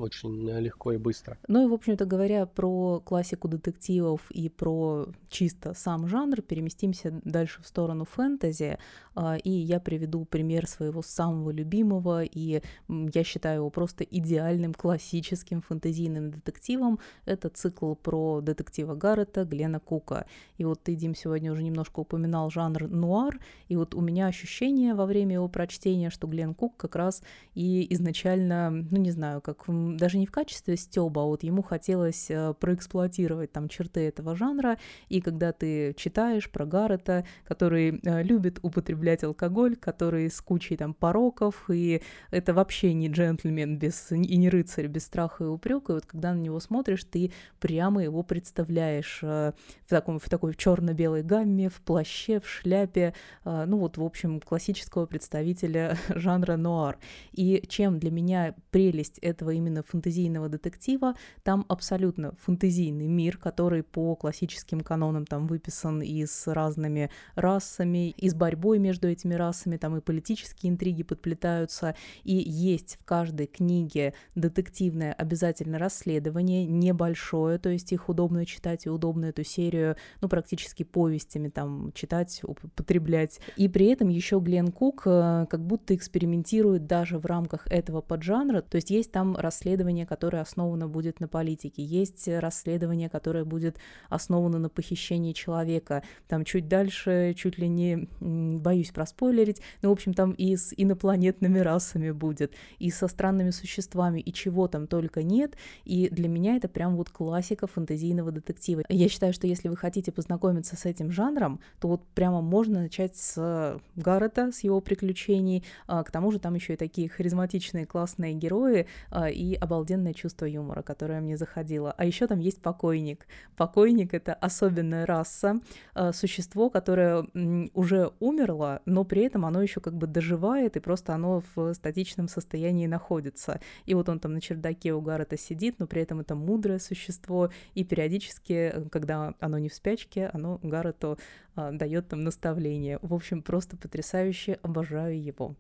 очень 0.01 0.49
легко 0.61 0.93
и 0.93 0.97
быстро. 0.97 1.39
Ну 1.49 1.65
и, 1.65 1.71
в 1.71 1.75
общем-то, 1.75 2.05
говоря 2.05 2.47
про 2.47 3.01
классику 3.01 3.49
детективов 3.49 4.31
и 4.31 4.49
про 4.49 5.07
чисто 5.29 5.75
сам 5.75 6.07
жанр, 6.07 6.43
переместимся 6.43 7.21
дальше 7.25 7.63
в 7.63 7.67
сторону 7.67 8.05
фэнтези, 8.05 8.79
а, 9.15 9.37
и 9.37 9.51
я 9.51 9.81
приведу 9.81 10.25
пример 10.25 10.67
своего 10.67 11.03
самого 11.03 11.51
любимого, 11.51 12.23
и 12.23 12.63
я 12.89 13.25
считаю 13.25 13.57
его 13.57 13.71
просто 13.71 14.05
идеальным 14.05 14.75
классическим 14.75 15.61
фэнтезийным 15.61 16.31
детективом. 16.31 17.01
Это 17.25 17.49
цикл 17.49 17.95
про 17.95 18.41
детектива 18.41 18.95
Гаррета 18.95 19.45
Глена 19.45 19.81
Кука. 19.81 20.27
И 20.57 20.65
вот 20.65 20.83
ты, 20.83 20.95
Дим, 20.95 21.15
сегодня 21.15 21.53
уже 21.53 21.63
немножко 21.63 22.01
упоминал 22.01 22.51
жанр 22.51 22.89
нуар, 22.89 23.41
и 23.69 23.77
вот 23.77 23.95
у 23.95 24.01
меня 24.01 24.27
ощущение 24.27 24.95
во 24.95 25.07
время 25.07 25.35
его 25.35 25.49
прочтения, 25.49 26.11
что 26.11 26.27
Глен 26.27 26.55
Кук 26.55 26.77
как 26.77 26.95
раз 26.97 27.23
и 27.55 27.93
изначально, 27.95 28.71
ну 28.71 28.99
не 28.99 29.11
знаю, 29.11 29.41
как 29.41 29.69
даже 29.97 30.19
не 30.19 30.27
в 30.27 30.31
качестве 30.31 30.77
стёба, 30.77 31.23
а 31.23 31.27
вот 31.27 31.43
ему 31.43 31.63
хотелось 31.63 32.31
э, 32.31 32.55
проэксплуатировать 32.59 33.53
там 33.53 33.69
черты 33.69 34.01
этого 34.01 34.37
жанра, 34.37 34.79
и 35.09 35.21
когда 35.21 35.53
ты 35.53 35.95
читаешь 35.97 36.51
про 36.51 36.67
Гаррета, 36.67 37.25
который 37.45 38.01
э, 38.03 38.23
любит 38.23 38.59
употреблять 38.63 39.25
алкоголь, 39.25 39.77
который 39.77 40.31
с 40.31 40.41
кучей 40.41 40.77
там 40.77 40.95
пороков, 40.95 41.69
и 41.71 42.03
это 42.31 42.55
вообще 42.55 42.93
не 42.93 43.09
джентльмен 43.09 43.79
без, 43.79 44.11
и 44.11 44.37
не 44.37 44.49
рыцарь 44.49 44.87
без 44.87 45.05
страха 45.05 45.45
и 45.45 45.47
упрека, 45.47 45.93
и 45.93 45.95
вот 45.97 46.07
когда 46.07 46.35
на 46.35 46.41
него 46.41 46.61
смотришь, 46.61 47.05
ты 47.05 47.33
прямо 47.61 48.03
его 48.03 48.23
представляешь 48.23 49.21
э, 49.23 49.53
в, 49.87 49.89
таком, 49.89 50.19
в 50.19 50.29
такой 50.29 50.55
черно-белой 50.55 51.23
гамме, 51.23 51.69
в 51.69 51.81
плаще, 51.81 52.41
в 52.41 52.49
шляпе, 52.49 53.15
ну 53.45 53.79
вот, 53.79 53.97
в 53.97 54.03
общем, 54.03 54.41
классического 54.41 55.07
представителя 55.07 55.97
жанра 56.09 56.57
нуар. 56.57 56.99
И 57.33 57.65
чем 57.69 57.99
для 57.99 58.11
меня 58.11 58.55
прелесть 58.71 59.19
этого 59.19 59.51
именно 59.51 59.68
именно 59.69 59.83
фэнтезийного 59.83 60.49
детектива. 60.49 61.15
Там 61.43 61.65
абсолютно 61.69 62.33
фэнтезийный 62.41 63.07
мир, 63.07 63.37
который 63.37 63.83
по 63.83 64.17
классическим 64.17 64.81
канонам 64.81 65.27
там 65.27 65.47
выписан 65.47 66.03
и 66.03 66.25
с 66.27 66.53
разными 66.53 67.11
расами, 67.35 68.11
и 68.11 68.29
с 68.29 68.35
борьбой 68.35 68.79
между 68.79 69.09
этими 69.09 69.35
расами, 69.35 69.77
там 69.77 69.97
и 69.97 70.01
политические 70.01 70.73
интриги 70.73 71.03
подплетаются, 71.03 71.95
и 72.25 72.35
есть 72.35 72.99
в 73.01 73.05
каждой 73.05 73.47
книге 73.47 74.15
детективное 74.35 75.13
обязательно 75.13 75.79
расследование, 75.79 76.67
небольшое, 76.67 77.59
то 77.59 77.69
есть 77.69 77.93
их 77.93 78.09
удобно 78.09 78.47
читать 78.47 78.87
и 78.87 78.91
удобно 78.91 79.27
эту 79.27 79.45
серию, 79.45 79.97
ну, 80.21 80.29
практически 80.29 80.83
повестями 80.83 81.49
там 81.49 81.93
читать, 81.95 82.41
употреблять. 82.43 83.41
И 83.57 83.69
при 83.69 83.87
этом 83.87 84.09
еще 84.09 84.41
Глен 84.41 84.73
Кук 84.73 85.03
э, 85.07 85.47
как 85.49 85.61
будто 85.65 85.95
экспериментирует 85.95 86.87
даже 86.87 87.19
в 87.19 87.27
рамках 87.27 87.67
этого 87.67 88.01
поджанра, 88.01 88.63
то 88.63 88.77
есть 88.77 88.91
есть 88.91 89.13
там 89.13 89.37
расследование 89.37 89.58
расследование, 89.59 90.07
которое 90.07 90.41
основано 90.43 90.89
будет 90.89 91.21
на 91.21 91.29
политике, 91.29 91.83
есть 91.83 92.29
расследование, 92.29 93.09
которое 93.09 93.45
будет 93.45 93.77
основано 94.09 94.59
на 94.59 94.69
похищении 94.69 95.33
человека. 95.33 96.03
Там 96.29 96.45
чуть 96.45 96.69
дальше, 96.69 97.35
чуть 97.37 97.59
ли 97.59 97.69
не, 97.69 98.09
боюсь 98.21 98.91
проспойлерить, 98.91 99.61
но, 99.83 99.89
в 99.89 99.93
общем, 99.93 100.15
там 100.15 100.33
и 100.33 100.57
с 100.57 100.73
инопланетными 100.77 101.59
расами 101.59 102.13
будет, 102.13 102.53
и 102.79 102.91
со 102.91 103.09
странными 103.09 103.51
существами, 103.51 104.21
и 104.21 104.33
чего 104.33 104.69
там 104.69 104.87
только 104.87 105.23
нет. 105.23 105.57
И 105.85 106.09
для 106.09 106.29
меня 106.29 106.57
это 106.57 106.69
прям 106.69 106.97
вот 106.97 107.11
классика 107.11 107.67
фэнтезийного 107.67 108.31
детектива. 108.31 108.83
Я 108.89 109.09
считаю, 109.09 109.33
что 109.33 109.47
если 109.47 109.69
вы 109.69 109.77
хотите 109.77 110.13
познакомиться 110.13 110.77
с 110.77 110.85
этим 110.85 111.11
жанром, 111.11 111.61
то 111.81 111.89
вот 111.89 112.07
прямо 112.15 112.41
можно 112.41 112.81
начать 112.81 113.17
с 113.17 113.81
Гаррета, 113.97 114.53
с 114.53 114.61
его 114.61 114.81
приключений. 114.81 115.65
А, 115.87 116.05
к 116.05 116.11
тому 116.11 116.31
же 116.31 116.39
там 116.39 116.55
еще 116.55 116.75
и 116.75 116.77
такие 116.77 117.09
харизматичные, 117.09 117.87
классные 117.87 118.35
герои 118.35 118.87
а, 119.11 119.29
и 119.49 119.55
обалденное 119.55 120.13
чувство 120.13 120.45
юмора, 120.45 120.83
которое 120.83 121.21
мне 121.21 121.37
заходило. 121.37 121.95
А 121.97 122.05
еще 122.05 122.27
там 122.27 122.39
есть 122.39 122.61
покойник. 122.61 123.27
Покойник— 123.57 124.13
это 124.15 124.35
особенная 124.35 125.07
раса, 125.07 125.61
а, 125.95 126.13
существо, 126.13 126.69
которое 126.71 127.27
уже 127.75 128.13
умерло, 128.21 128.83
но 128.85 129.05
при 129.05 129.23
этом 129.23 129.47
оно 129.47 129.63
еще 129.63 129.81
как 129.81 129.95
бы 129.95 130.07
доживает, 130.07 130.77
и 130.77 130.81
просто 130.81 131.15
оно 131.15 131.43
в 131.55 131.73
статичном 131.75 132.29
состоянии 132.29 132.87
находится. 132.87 133.61
И 133.87 133.95
вот 133.95 134.09
он 134.09 134.21
там 134.21 134.35
на 134.35 134.41
чердаке 134.41 134.93
у 134.93 135.01
Гаррета 135.01 135.39
сидит, 135.39 135.79
но 135.79 135.87
при 135.87 136.03
этом 136.03 136.21
это 136.21 136.35
мудрое 136.35 136.79
существо, 136.79 137.51
и 137.75 137.85
периодически, 137.85 138.75
когда 138.91 139.35
оно 139.41 139.59
не 139.59 139.69
в 139.69 139.75
спячке, 139.75 140.31
оно 140.33 140.61
Гаррету 140.63 141.19
а, 141.55 141.73
дает 141.73 142.09
там 142.09 142.23
наставление. 142.23 142.99
В 143.03 143.15
общем, 143.15 143.43
просто 143.43 143.77
потрясающе, 143.77 144.59
обожаю 144.63 145.21
его. 145.21 145.55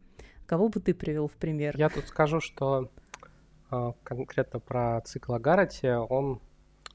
Кого 0.46 0.68
бы 0.70 0.80
ты 0.80 0.94
привел 0.94 1.28
в 1.28 1.32
пример? 1.32 1.76
Я 1.76 1.90
тут 1.90 2.06
скажу, 2.06 2.40
что 2.40 2.90
конкретно 4.02 4.60
про 4.60 5.00
цикл 5.02 5.34
о 5.34 5.38
Гаррете, 5.38 5.96
он 5.96 6.40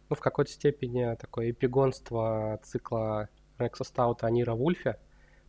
ну, 0.09 0.15
в 0.15 0.19
какой-то 0.19 0.51
степени 0.51 1.15
такое 1.15 1.51
эпигонство 1.51 2.59
цикла 2.63 3.29
Рекса 3.57 3.83
Стаута 3.83 4.27
Анира 4.27 4.53
Вульфе, 4.53 4.97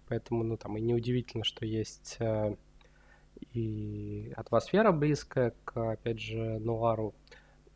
поэтому 0.08 0.44
ну, 0.44 0.56
там 0.56 0.76
и 0.76 0.80
неудивительно, 0.80 1.44
что 1.44 1.66
есть 1.66 2.16
э, 2.20 2.54
и 3.52 4.32
атмосфера 4.36 4.92
близкая 4.92 5.54
к, 5.64 5.92
опять 5.92 6.20
же, 6.20 6.58
нуару. 6.60 7.14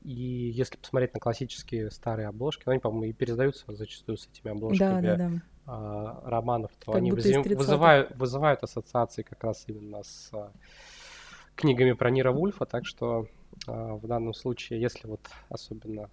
И 0.03 0.13
если 0.13 0.77
посмотреть 0.77 1.15
на 1.15 1.21
классические 1.21 1.91
старые 1.91 2.29
обложки, 2.29 2.63
ну, 2.67 2.73
они, 2.73 2.81
по-моему, 2.81 3.05
и 3.05 3.13
пересдаются 3.13 3.65
зачастую 3.75 4.17
с 4.17 4.29
этими 4.29 4.53
обложками 4.53 5.03
да, 5.03 5.17
да, 5.17 5.29
да. 5.29 5.43
А, 5.67 6.23
романов, 6.25 6.71
то 6.79 6.93
как 6.93 6.97
они 6.97 7.13
вызывают, 7.13 8.15
вызывают 8.17 8.63
ассоциации 8.63 9.23
как 9.23 9.43
раз 9.45 9.65
именно 9.67 10.03
с 10.03 10.31
а, 10.33 10.53
книгами 11.57 11.93
про 11.93 12.11
Нира 12.11 12.33
Вульфа, 12.33 12.65
так 12.65 12.87
что 12.87 13.27
а, 13.27 13.38
в 13.69 14.07
данном 14.07 14.35
случае, 14.35 14.81
если 14.81 15.07
вот 15.07 15.21
особенно 15.49 16.11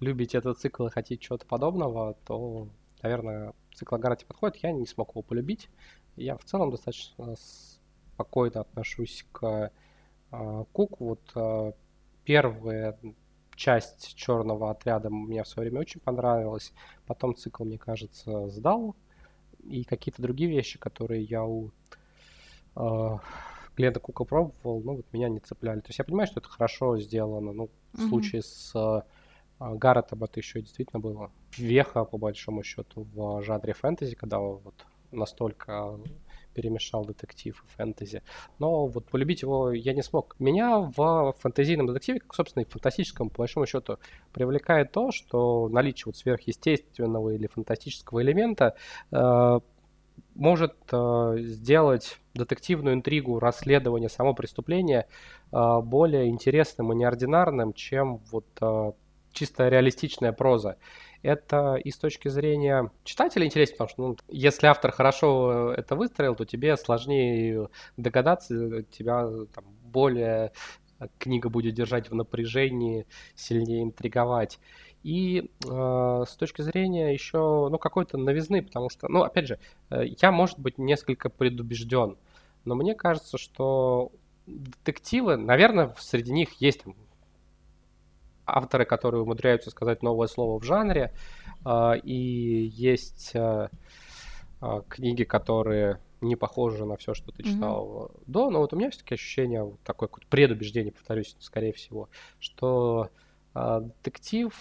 любите 0.00 0.38
этот 0.38 0.58
цикл 0.58 0.86
и 0.86 0.90
хотите 0.90 1.22
чего-то 1.22 1.46
подобного, 1.46 2.14
то, 2.24 2.68
наверное, 3.02 3.52
цикл 3.74 3.94
Агарати 3.94 4.24
подходит. 4.24 4.56
Я 4.56 4.72
не 4.72 4.86
смог 4.86 5.10
его 5.10 5.22
полюбить. 5.22 5.68
Я 6.16 6.36
в 6.36 6.44
целом 6.44 6.70
достаточно 6.70 7.34
спокойно 8.14 8.60
отношусь 8.60 9.24
к 9.32 9.70
э, 10.32 10.64
Куку. 10.72 11.04
Вот 11.04 11.32
э, 11.34 11.72
первая 12.24 12.98
часть 13.54 14.14
черного 14.14 14.70
отряда 14.70 15.10
мне 15.10 15.42
в 15.42 15.48
свое 15.48 15.68
время 15.68 15.80
очень 15.80 16.00
понравилась. 16.00 16.72
Потом 17.06 17.34
цикл, 17.34 17.64
мне 17.64 17.78
кажется, 17.78 18.48
сдал. 18.48 18.96
И 19.64 19.84
какие-то 19.84 20.22
другие 20.22 20.50
вещи, 20.50 20.78
которые 20.78 21.22
я 21.22 21.44
у 21.44 21.70
Гледа 23.78 24.00
Кука 24.00 24.24
пробовал, 24.24 24.82
ну 24.82 24.96
вот 24.96 25.06
меня 25.12 25.28
не 25.28 25.38
цепляли. 25.38 25.78
То 25.78 25.88
есть 25.88 26.00
я 26.00 26.04
понимаю, 26.04 26.26
что 26.26 26.40
это 26.40 26.48
хорошо 26.48 26.98
сделано. 26.98 27.52
Ну, 27.52 27.70
в 27.92 28.00
mm-hmm. 28.00 28.08
случае 28.08 28.42
с 28.42 28.72
э, 28.74 29.02
Гарретом 29.60 30.24
это 30.24 30.40
еще 30.40 30.60
действительно 30.60 30.98
было 30.98 31.30
веха, 31.56 32.04
по 32.04 32.18
большому 32.18 32.64
счету, 32.64 33.06
в 33.14 33.40
жанре 33.44 33.74
фэнтези, 33.74 34.16
когда 34.16 34.40
вот 34.40 34.74
настолько 35.12 35.96
перемешал 36.54 37.04
детектив 37.04 37.64
и 37.64 37.76
фэнтези. 37.76 38.24
Но 38.58 38.86
вот 38.86 39.06
полюбить 39.06 39.42
его 39.42 39.70
я 39.70 39.94
не 39.94 40.02
смог. 40.02 40.34
Меня 40.40 40.80
в 40.80 41.34
фэнтезийном 41.38 41.86
детективе, 41.86 42.18
как, 42.18 42.34
собственно, 42.34 42.64
и 42.64 42.66
в 42.66 42.70
фантастическом, 42.70 43.30
по 43.30 43.38
большому 43.38 43.66
счету, 43.66 43.98
привлекает 44.32 44.90
то, 44.90 45.12
что 45.12 45.68
наличие 45.68 46.06
вот 46.06 46.16
сверхъестественного 46.16 47.30
или 47.30 47.46
фантастического 47.46 48.22
элемента 48.22 48.74
э, 49.12 49.60
может 50.38 50.74
э, 50.92 51.34
сделать 51.40 52.18
детективную 52.32 52.94
интригу, 52.94 53.40
расследование, 53.40 54.08
само 54.08 54.34
преступление 54.34 55.06
э, 55.52 55.80
более 55.82 56.28
интересным 56.28 56.92
и 56.92 56.96
неординарным, 56.96 57.72
чем 57.72 58.18
вот 58.30 58.46
э, 58.60 58.92
чисто 59.32 59.68
реалистичная 59.68 60.32
проза 60.32 60.76
это 61.22 61.74
и 61.74 61.90
с 61.90 61.98
точки 61.98 62.28
зрения 62.28 62.92
читателя 63.02 63.44
интереснее, 63.44 63.76
потому 63.76 63.88
что 63.88 64.02
ну, 64.02 64.16
если 64.28 64.68
автор 64.68 64.92
хорошо 64.92 65.72
это 65.72 65.96
выстроил, 65.96 66.36
то 66.36 66.44
тебе 66.44 66.76
сложнее 66.76 67.68
догадаться, 67.96 68.84
тебя 68.84 69.28
там, 69.52 69.64
более 69.82 70.52
книга 71.18 71.48
будет 71.48 71.74
держать 71.74 72.10
в 72.10 72.14
напряжении, 72.14 73.06
сильнее 73.34 73.82
интриговать. 73.82 74.58
И 75.02 75.50
э, 75.64 76.24
с 76.26 76.36
точки 76.36 76.62
зрения 76.62 77.12
еще 77.12 77.68
ну, 77.70 77.78
какой-то 77.78 78.18
новизны, 78.18 78.62
потому 78.62 78.90
что, 78.90 79.08
ну, 79.08 79.22
опять 79.22 79.46
же, 79.46 79.58
э, 79.90 80.04
я, 80.20 80.32
может 80.32 80.58
быть, 80.58 80.78
несколько 80.78 81.30
предубежден, 81.30 82.16
но 82.64 82.74
мне 82.74 82.94
кажется, 82.94 83.38
что 83.38 84.12
детективы, 84.46 85.36
наверное, 85.36 85.94
среди 85.98 86.32
них 86.32 86.60
есть 86.60 86.82
там, 86.82 86.94
авторы, 88.48 88.84
которые 88.84 89.22
умудряются 89.22 89.70
сказать 89.70 90.02
новое 90.02 90.26
слово 90.26 90.58
в 90.58 90.64
жанре, 90.64 91.12
а, 91.64 91.92
и 91.92 92.14
есть 92.14 93.32
а, 93.36 93.70
а, 94.60 94.80
книги, 94.88 95.24
которые 95.24 96.00
не 96.20 96.34
похожи 96.34 96.84
на 96.84 96.96
все, 96.96 97.14
что 97.14 97.30
ты 97.30 97.44
читал 97.44 98.10
mm-hmm. 98.10 98.22
до, 98.26 98.50
но 98.50 98.58
вот 98.60 98.72
у 98.72 98.76
меня 98.76 98.90
все-таки 98.90 99.14
ощущение, 99.14 99.62
вот 99.62 99.80
такое 99.84 100.08
предубеждение, 100.28 100.92
повторюсь, 100.92 101.36
скорее 101.38 101.72
всего, 101.72 102.08
что 102.40 103.10
детектив 104.02 104.52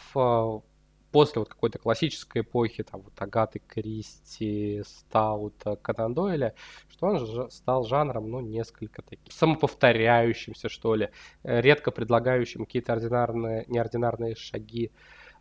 после 1.11 1.39
вот 1.39 1.49
какой-то 1.49 1.79
классической 1.79 2.41
эпохи, 2.41 2.83
там 2.83 3.01
вот 3.01 3.13
Агаты 3.17 3.59
Кристи, 3.59 4.83
Стаута, 4.85 5.75
Конан 5.77 6.13
Дойля, 6.13 6.53
что 6.89 7.07
он 7.07 7.49
стал 7.51 7.85
жанром, 7.85 8.29
ну, 8.29 8.39
несколько 8.41 9.01
таким 9.01 9.31
самоповторяющимся, 9.31 10.69
что 10.69 10.95
ли, 10.95 11.09
э, 11.43 11.61
редко 11.61 11.91
предлагающим 11.91 12.65
какие-то 12.65 12.93
ординарные, 12.93 13.65
неординарные 13.67 14.35
шаги, 14.35 14.91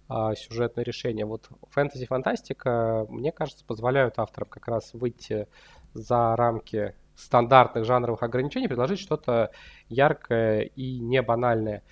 а, 0.08 0.34
сюжетные 0.36 0.84
решения. 0.84 1.26
Вот 1.26 1.48
фэнтези-фантастика, 1.70 3.06
мне 3.08 3.32
кажется, 3.32 3.64
позволяют 3.64 4.18
авторам 4.18 4.48
как 4.48 4.68
раз 4.68 4.94
выйти 4.94 5.48
за 5.94 6.36
рамки 6.36 6.94
стандартных 7.16 7.84
жанровых 7.84 8.22
ограничений, 8.22 8.68
предложить 8.68 9.00
что-то 9.00 9.50
яркое 9.88 10.60
и 10.60 11.00
не 11.00 11.22
банальное. 11.22 11.82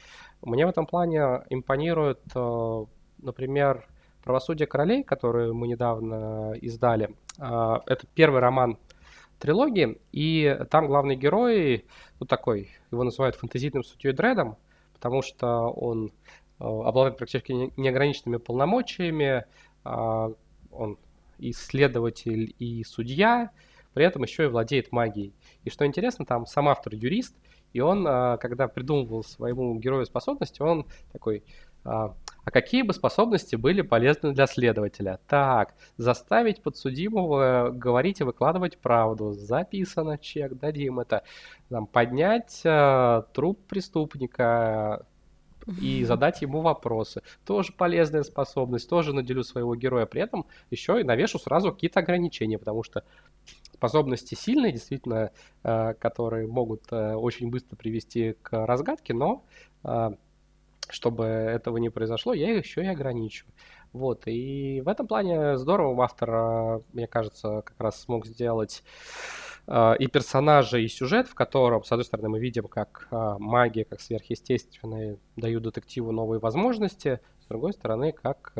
Мне 0.45 0.67
в 0.67 0.69
этом 0.69 0.87
плане 0.87 1.43
импонирует 1.51 2.21
э, 2.35 2.85
например, 3.25 3.87
«Правосудие 4.23 4.67
королей», 4.67 5.03
которую 5.03 5.55
мы 5.55 5.67
недавно 5.67 6.53
издали, 6.61 7.15
а, 7.39 7.83
это 7.87 8.07
первый 8.15 8.41
роман 8.41 8.79
трилогии, 9.39 10.01
и 10.13 10.59
там 10.71 10.87
главный 10.87 11.17
герой, 11.17 11.85
ну 12.21 12.27
такой, 12.27 12.71
его 12.91 13.03
называют 13.05 13.37
фэнтезийным 13.37 13.83
судьей 13.83 14.13
Дредом, 14.15 14.57
потому 14.95 15.23
что 15.23 15.69
он 15.69 16.13
обладает 16.59 17.19
практически 17.19 17.53
неограниченными 17.77 18.39
полномочиями, 18.39 19.45
он 19.85 20.99
исследователь 21.39 22.55
и 22.59 22.85
судья, 22.85 23.51
при 23.93 24.07
этом 24.07 24.23
еще 24.23 24.45
и 24.45 24.49
владеет 24.49 24.93
магией. 24.93 25.35
И 25.65 25.71
что 25.71 25.85
интересно, 25.85 26.25
там 26.25 26.47
сам 26.47 26.69
автор 26.69 26.95
юрист, 26.95 27.37
и 27.75 27.81
он, 27.81 28.05
когда 28.39 28.69
придумывал 28.69 29.23
своему 29.23 29.79
герою 29.79 30.07
способности, 30.07 30.63
он 30.63 30.87
такой 31.13 31.45
а, 31.85 32.15
а 32.45 32.51
какие 32.51 32.83
бы 32.83 32.95
способности 32.95 33.57
были 33.57 33.83
полезны 33.83 34.33
для 34.33 34.47
следователя? 34.47 35.21
Так, 35.27 35.75
заставить 35.97 36.63
подсудимого 36.63 37.71
говорить 37.73 38.21
и 38.21 38.25
выкладывать 38.25 38.79
правду. 38.79 39.33
Записано, 39.33 40.19
чек, 40.19 40.55
дадим 40.55 41.01
это. 41.01 41.23
Там, 41.69 41.87
поднять 41.87 42.61
э, 42.65 43.23
труп 43.33 43.61
преступника 43.69 45.07
и 45.81 46.05
задать 46.05 46.43
ему 46.43 46.61
вопросы. 46.61 47.23
Тоже 47.47 47.73
полезная 47.73 48.23
способность, 48.23 48.89
тоже 48.89 49.15
наделю 49.15 49.43
своего 49.43 49.75
героя. 49.75 50.07
При 50.07 50.21
этом 50.23 50.47
еще 50.71 51.01
и 51.01 51.05
навешу 51.05 51.39
сразу 51.39 51.73
какие-то 51.73 52.01
ограничения, 52.01 52.59
потому 52.59 52.83
что 52.83 53.05
способности 53.85 54.35
сильные, 54.35 54.73
действительно, 54.73 55.31
э, 55.63 55.95
которые 55.99 56.47
могут 56.47 56.85
э, 56.91 57.15
очень 57.15 57.51
быстро 57.51 57.77
привести 57.77 58.35
к 58.41 58.65
разгадке, 58.65 59.13
но 59.13 59.45
э, 59.85 60.13
чтобы 60.89 61.25
этого 61.25 61.77
не 61.77 61.91
произошло, 61.91 62.33
я 62.33 62.51
их 62.51 62.65
еще 62.65 62.83
и 62.83 62.87
ограничиваю. 62.87 63.53
Вот, 63.93 64.23
и 64.27 64.81
в 64.83 64.89
этом 64.89 65.07
плане 65.07 65.59
здорово 65.59 66.03
автор, 66.03 66.83
мне 66.95 67.07
кажется, 67.07 67.63
как 67.63 67.79
раз 67.79 68.01
смог 68.01 68.27
сделать 68.27 68.83
и 69.67 70.07
персонажи, 70.09 70.83
и 70.83 70.89
сюжет, 70.89 71.29
в 71.29 71.35
котором, 71.35 71.85
с 71.85 71.93
одной 71.93 72.05
стороны, 72.05 72.29
мы 72.29 72.41
видим, 72.41 72.65
как 72.65 73.09
магия, 73.11 73.85
как 73.85 74.01
сверхъестественные 74.01 75.19
дают 75.37 75.63
детективу 75.63 76.11
новые 76.11 76.41
возможности, 76.41 77.21
с 77.41 77.47
другой 77.47 77.73
стороны, 77.73 78.13
как 78.13 78.53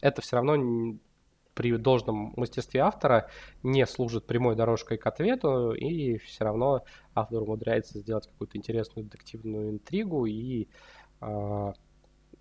это 0.00 0.22
все 0.22 0.36
равно 0.36 0.56
при 1.58 1.76
должном 1.76 2.34
мастерстве 2.36 2.82
автора 2.82 3.28
не 3.64 3.84
служит 3.84 4.26
прямой 4.26 4.54
дорожкой 4.54 4.96
к 4.96 5.04
ответу, 5.08 5.72
и 5.72 6.16
все 6.18 6.44
равно 6.44 6.84
автор 7.16 7.42
умудряется 7.42 7.98
сделать 7.98 8.28
какую-то 8.28 8.56
интересную 8.56 9.04
детективную 9.04 9.70
интригу 9.70 10.24
и 10.26 10.68
э, 11.20 11.72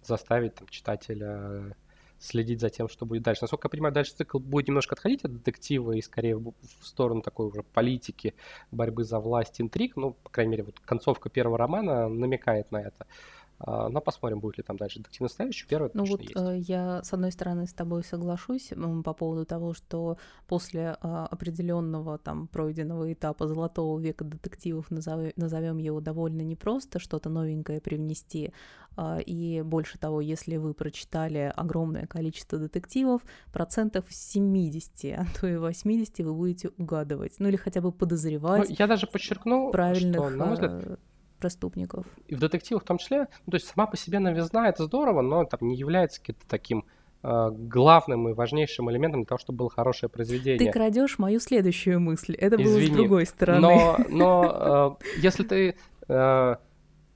заставить 0.04 0.54
там, 0.54 0.68
читателя 0.68 1.76
следить 2.20 2.62
за 2.62 2.70
тем, 2.70 2.90
что 2.90 3.08
будет 3.08 3.24
дальше. 3.24 3.42
Насколько 3.42 3.66
я 3.66 3.70
понимаю, 3.72 3.94
дальше 3.96 4.14
цикл 4.14 4.38
будет 4.38 4.68
немножко 4.68 4.94
отходить 4.94 5.26
от 5.26 5.34
детектива 5.34 5.94
и 5.94 6.02
скорее 6.04 6.38
в, 6.38 6.54
сторону 6.84 7.24
такой 7.24 7.48
уже 7.48 7.64
политики, 7.64 8.36
борьбы 8.70 9.04
за 9.04 9.20
власть, 9.20 9.60
интриг. 9.60 9.96
Ну, 9.96 10.12
по 10.12 10.30
крайней 10.30 10.52
мере, 10.52 10.64
вот 10.64 10.80
концовка 10.80 11.32
первого 11.32 11.58
романа 11.58 12.08
намекает 12.08 12.72
на 12.72 12.84
это. 12.84 13.08
А, 13.08 13.37
но 13.60 14.02
посмотрим, 14.02 14.40
будет 14.40 14.58
ли 14.58 14.64
там 14.64 14.78
дальше 14.78 15.00
детективно 15.00 15.30
ставящий. 15.30 15.68
Первый 15.68 15.90
Ну 15.94 16.06
вот 16.06 16.22
есть. 16.22 16.36
Э, 16.36 16.58
я, 16.58 17.04
с 17.04 17.12
одной 17.14 17.32
стороны, 17.32 17.66
с 17.66 17.74
тобой 17.74 18.04
соглашусь 18.04 18.72
по 19.04 19.14
поводу 19.14 19.46
того, 19.46 19.74
что 19.74 20.18
после 20.48 20.96
а, 21.02 21.26
определенного 21.26 22.18
там 22.18 22.48
пройденного 22.48 23.12
этапа 23.12 23.48
золотого 23.48 24.00
века 24.00 24.24
детективов, 24.24 24.92
назовем 24.92 25.78
его 25.78 26.02
довольно 26.02 26.42
непросто, 26.42 27.00
что-то 27.00 27.30
новенькое 27.30 27.82
привнести. 27.82 28.54
А, 28.96 29.20
и 29.20 29.62
больше 29.62 29.98
того, 29.98 30.22
если 30.22 30.58
вы 30.58 30.74
прочитали 30.74 31.52
огромное 31.56 32.08
количество 32.08 32.58
детективов, 32.58 33.22
процентов 33.54 34.06
70, 34.10 35.18
а 35.18 35.26
то 35.40 35.48
и 35.48 35.56
80 35.56 36.20
вы 36.20 36.34
будете 36.34 36.70
угадывать. 36.78 37.36
Ну 37.40 37.48
или 37.48 37.56
хотя 37.56 37.82
бы 37.82 37.92
подозревать. 37.92 38.70
Ну, 38.70 38.76
я 38.78 38.88
даже 38.88 39.08
подчеркну, 39.08 39.72
правильных, 39.72 40.16
что, 40.16 40.30
на 40.30 40.46
мой 40.46 40.54
взгляд, 40.56 41.00
преступников. 41.38 42.06
И 42.28 42.36
в 42.36 42.40
детективах 42.40 42.84
в 42.84 42.86
том 42.86 42.98
числе, 42.98 43.28
ну, 43.46 43.52
то 43.52 43.56
есть 43.56 43.68
сама 43.68 43.88
по 43.88 43.98
себе 43.98 44.20
новизна 44.20 44.68
это 44.70 44.86
здорово, 44.86 45.22
но 45.22 45.46
там 45.46 45.60
не 45.62 45.76
является 45.76 46.20
каким-то 46.20 46.48
таким 46.48 46.86
э, 47.24 47.50
главным 47.52 48.30
и 48.30 48.34
важнейшим 48.34 48.90
элементом 48.92 49.22
для 49.22 49.28
того, 49.28 49.40
чтобы 49.40 49.58
было 49.58 49.70
хорошее 49.70 50.10
произведение. 50.10 50.60
Ты 50.60 50.72
крадешь 50.72 51.20
мою 51.20 51.40
следующую 51.40 52.00
мысль. 52.00 52.36
Это 52.36 52.56
Извини, 52.62 52.88
было 52.88 52.94
с 52.94 52.98
другой 52.98 53.26
стороны. 53.26 53.62
Но, 53.62 53.98
но 54.10 54.98
э, 55.02 55.22
если 55.22 55.44
ты 55.44 55.76
э, 56.08 56.56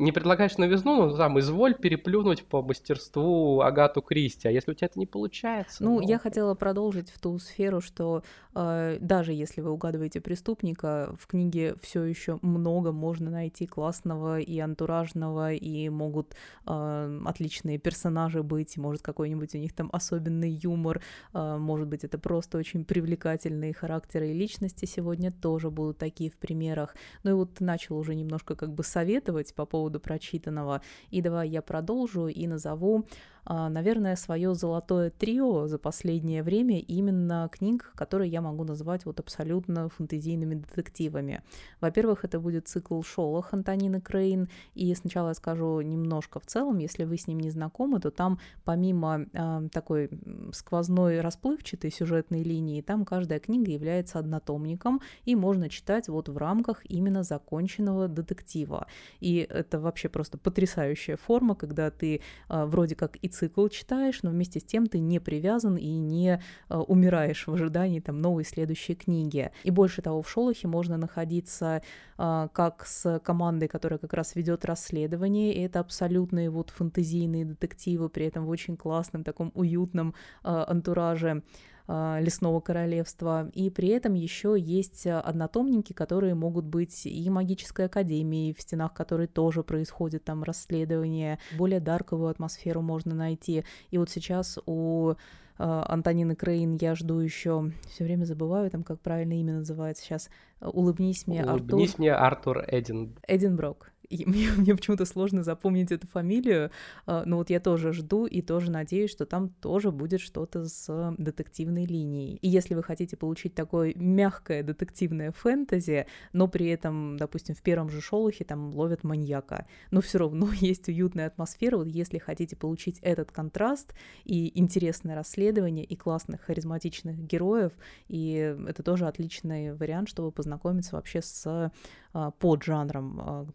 не 0.01 0.11
предлагаешь 0.11 0.57
новизну, 0.57 1.07
ну, 1.07 1.15
там, 1.15 1.39
изволь 1.39 1.75
переплюнуть 1.75 2.43
по 2.43 2.61
мастерству 2.61 3.61
Агату 3.61 4.01
Кристи, 4.01 4.47
а 4.47 4.51
если 4.51 4.71
у 4.71 4.73
тебя 4.73 4.87
это 4.87 4.99
не 4.99 5.05
получается... 5.05 5.83
Ну, 5.83 6.01
ну... 6.01 6.07
я 6.07 6.17
хотела 6.17 6.55
продолжить 6.55 7.11
в 7.11 7.19
ту 7.19 7.37
сферу, 7.37 7.81
что 7.81 8.23
э, 8.55 8.97
даже 8.99 9.31
если 9.31 9.61
вы 9.61 9.71
угадываете 9.71 10.19
преступника, 10.19 11.15
в 11.19 11.27
книге 11.27 11.75
все 11.81 12.03
еще 12.03 12.39
много 12.41 12.91
можно 12.91 13.29
найти 13.29 13.67
классного 13.67 14.39
и 14.39 14.57
антуражного, 14.59 15.53
и 15.53 15.87
могут 15.89 16.35
э, 16.65 17.21
отличные 17.25 17.77
персонажи 17.77 18.41
быть, 18.41 18.77
может 18.77 19.03
какой-нибудь 19.03 19.53
у 19.53 19.59
них 19.59 19.73
там 19.73 19.89
особенный 19.93 20.49
юмор, 20.49 21.01
э, 21.33 21.57
может 21.57 21.87
быть 21.87 22.03
это 22.03 22.17
просто 22.17 22.57
очень 22.57 22.85
привлекательные 22.85 23.73
характеры 23.73 24.29
и 24.29 24.33
личности 24.33 24.85
сегодня 24.85 25.31
тоже 25.31 25.69
будут 25.69 25.99
такие 25.99 26.31
в 26.31 26.37
примерах. 26.37 26.95
Ну 27.23 27.31
и 27.31 27.33
вот 27.33 27.53
ты 27.53 27.63
начал 27.63 27.97
уже 27.97 28.15
немножко 28.15 28.55
как 28.55 28.73
бы 28.73 28.83
советовать 28.83 29.53
по 29.53 29.65
поводу 29.65 29.90
поводу 29.91 29.99
прочитанного. 29.99 30.81
И 31.13 31.21
давай 31.21 31.49
я 31.49 31.61
продолжу 31.61 32.27
и 32.27 32.47
назову 32.47 33.05
наверное, 33.45 34.15
свое 34.15 34.53
золотое 34.53 35.09
трио 35.09 35.67
за 35.67 35.77
последнее 35.77 36.43
время 36.43 36.79
именно 36.79 37.49
книг, 37.51 37.91
которые 37.95 38.29
я 38.29 38.41
могу 38.41 38.63
назвать 38.63 39.05
вот 39.05 39.19
абсолютно 39.19 39.89
фэнтезийными 39.89 40.55
детективами. 40.55 41.41
Во-первых, 41.79 42.23
это 42.25 42.39
будет 42.39 42.67
цикл 42.67 43.01
Шолох 43.01 43.53
Антонины 43.53 44.01
Крейн, 44.01 44.49
и 44.73 44.93
сначала 44.95 45.29
я 45.29 45.33
скажу 45.33 45.81
немножко 45.81 46.39
в 46.39 46.45
целом, 46.45 46.77
если 46.77 47.03
вы 47.03 47.17
с 47.17 47.27
ним 47.27 47.39
не 47.39 47.49
знакомы, 47.49 47.99
то 47.99 48.11
там 48.11 48.39
помимо 48.63 49.25
э, 49.33 49.69
такой 49.71 50.09
сквозной 50.53 51.21
расплывчатой 51.21 51.91
сюжетной 51.91 52.43
линии, 52.43 52.81
там 52.81 53.05
каждая 53.05 53.39
книга 53.39 53.71
является 53.71 54.19
однотомником, 54.19 55.01
и 55.25 55.35
можно 55.35 55.69
читать 55.69 56.07
вот 56.07 56.29
в 56.29 56.37
рамках 56.37 56.81
именно 56.85 57.23
законченного 57.23 58.07
детектива. 58.07 58.87
И 59.19 59.37
это 59.49 59.79
вообще 59.79 60.09
просто 60.09 60.37
потрясающая 60.37 61.17
форма, 61.17 61.55
когда 61.55 61.91
ты 61.91 62.21
э, 62.49 62.65
вроде 62.65 62.95
как 62.95 63.17
и 63.17 63.30
цикл 63.31 63.67
читаешь, 63.67 64.23
но 64.23 64.29
вместе 64.29 64.59
с 64.59 64.63
тем 64.63 64.87
ты 64.87 64.99
не 64.99 65.19
привязан 65.19 65.77
и 65.77 65.97
не 65.97 66.39
э, 66.69 66.75
умираешь 66.75 67.47
в 67.47 67.53
ожидании 67.53 67.99
там 67.99 68.21
новой 68.21 68.43
следующей 68.43 68.95
книги. 68.95 69.51
И 69.63 69.71
больше 69.71 70.01
того, 70.01 70.21
в 70.21 70.29
Шолохе 70.29 70.67
можно 70.67 70.97
находиться 70.97 71.81
э, 72.17 72.47
как 72.53 72.85
с 72.85 73.19
командой, 73.19 73.67
которая 73.67 73.99
как 73.99 74.13
раз 74.13 74.35
ведет 74.35 74.65
расследование, 74.65 75.53
и 75.53 75.61
это 75.61 75.79
абсолютные 75.79 76.49
вот 76.49 76.69
фэнтезийные 76.69 77.45
детективы, 77.45 78.09
при 78.09 78.25
этом 78.25 78.45
в 78.45 78.49
очень 78.49 78.77
классном 78.77 79.23
таком 79.23 79.51
уютном 79.55 80.13
э, 80.43 80.63
антураже. 80.67 81.43
А, 81.87 82.19
лесного 82.19 82.59
королевства. 82.59 83.49
И 83.53 83.69
при 83.69 83.89
этом 83.89 84.13
еще 84.13 84.55
есть 84.57 85.07
однотомники, 85.07 85.93
которые 85.93 86.35
могут 86.35 86.65
быть 86.65 87.05
и 87.05 87.29
магической 87.29 87.85
академией, 87.85 88.53
в 88.53 88.61
стенах 88.61 88.93
которой 88.93 89.27
тоже 89.27 89.63
происходит 89.63 90.23
там 90.23 90.43
расследование. 90.43 91.39
Более 91.57 91.79
дарковую 91.79 92.29
атмосферу 92.29 92.81
можно 92.81 93.15
найти. 93.15 93.63
И 93.89 93.97
вот 93.97 94.09
сейчас 94.09 94.59
у 94.65 95.13
а, 95.57 95.85
Антонины 95.87 96.35
Крейн 96.35 96.77
я 96.79 96.95
жду 96.95 97.19
еще, 97.19 97.71
все 97.89 98.03
время 98.03 98.25
забываю 98.25 98.69
там, 98.69 98.83
как 98.83 98.99
правильно 98.99 99.39
имя 99.39 99.55
называется 99.55 100.03
сейчас. 100.03 100.29
Улыбнись 100.61 101.27
мне, 101.27 101.43
Улыбнись 101.43 101.53
Артур. 101.61 101.73
Улыбнись 101.73 101.97
мне, 101.97 102.13
Артур 102.13 102.63
Эдин. 102.67 103.15
Эдинброк 103.27 103.90
мне, 104.25 104.49
мне 104.57 104.75
почему-то 104.75 105.05
сложно 105.05 105.43
запомнить 105.43 105.91
эту 105.91 106.07
фамилию, 106.07 106.71
а, 107.05 107.23
но 107.25 107.37
вот 107.37 107.49
я 107.49 107.59
тоже 107.59 107.93
жду 107.93 108.25
и 108.25 108.41
тоже 108.41 108.71
надеюсь, 108.71 109.11
что 109.11 109.25
там 109.25 109.49
тоже 109.49 109.91
будет 109.91 110.21
что-то 110.21 110.65
с 110.65 111.15
детективной 111.17 111.85
линией. 111.85 112.37
И 112.37 112.49
если 112.49 112.75
вы 112.75 112.83
хотите 112.83 113.17
получить 113.17 113.55
такое 113.55 113.93
мягкое 113.95 114.63
детективное 114.63 115.31
фэнтези, 115.31 116.07
но 116.33 116.47
при 116.47 116.67
этом, 116.67 117.17
допустим, 117.17 117.55
в 117.55 117.61
первом 117.61 117.89
же 117.89 118.01
шолохе 118.01 118.43
там 118.43 118.73
ловят 118.75 119.03
маньяка, 119.03 119.65
но 119.91 120.01
все 120.01 120.19
равно 120.19 120.49
есть 120.59 120.87
уютная 120.87 121.27
атмосфера, 121.27 121.77
вот 121.77 121.87
если 121.87 122.17
хотите 122.17 122.55
получить 122.55 122.99
этот 123.01 123.31
контраст 123.31 123.93
и 124.23 124.59
интересное 124.59 125.15
расследование, 125.15 125.85
и 125.85 125.95
классных 125.95 126.41
харизматичных 126.41 127.17
героев, 127.17 127.73
и 128.07 128.55
это 128.67 128.83
тоже 128.83 129.07
отличный 129.07 129.73
вариант, 129.73 130.09
чтобы 130.09 130.31
познакомиться 130.31 130.95
вообще 130.95 131.21
с 131.21 131.71
под 132.13 132.63
жанром 132.63 133.19
а, 133.19 133.45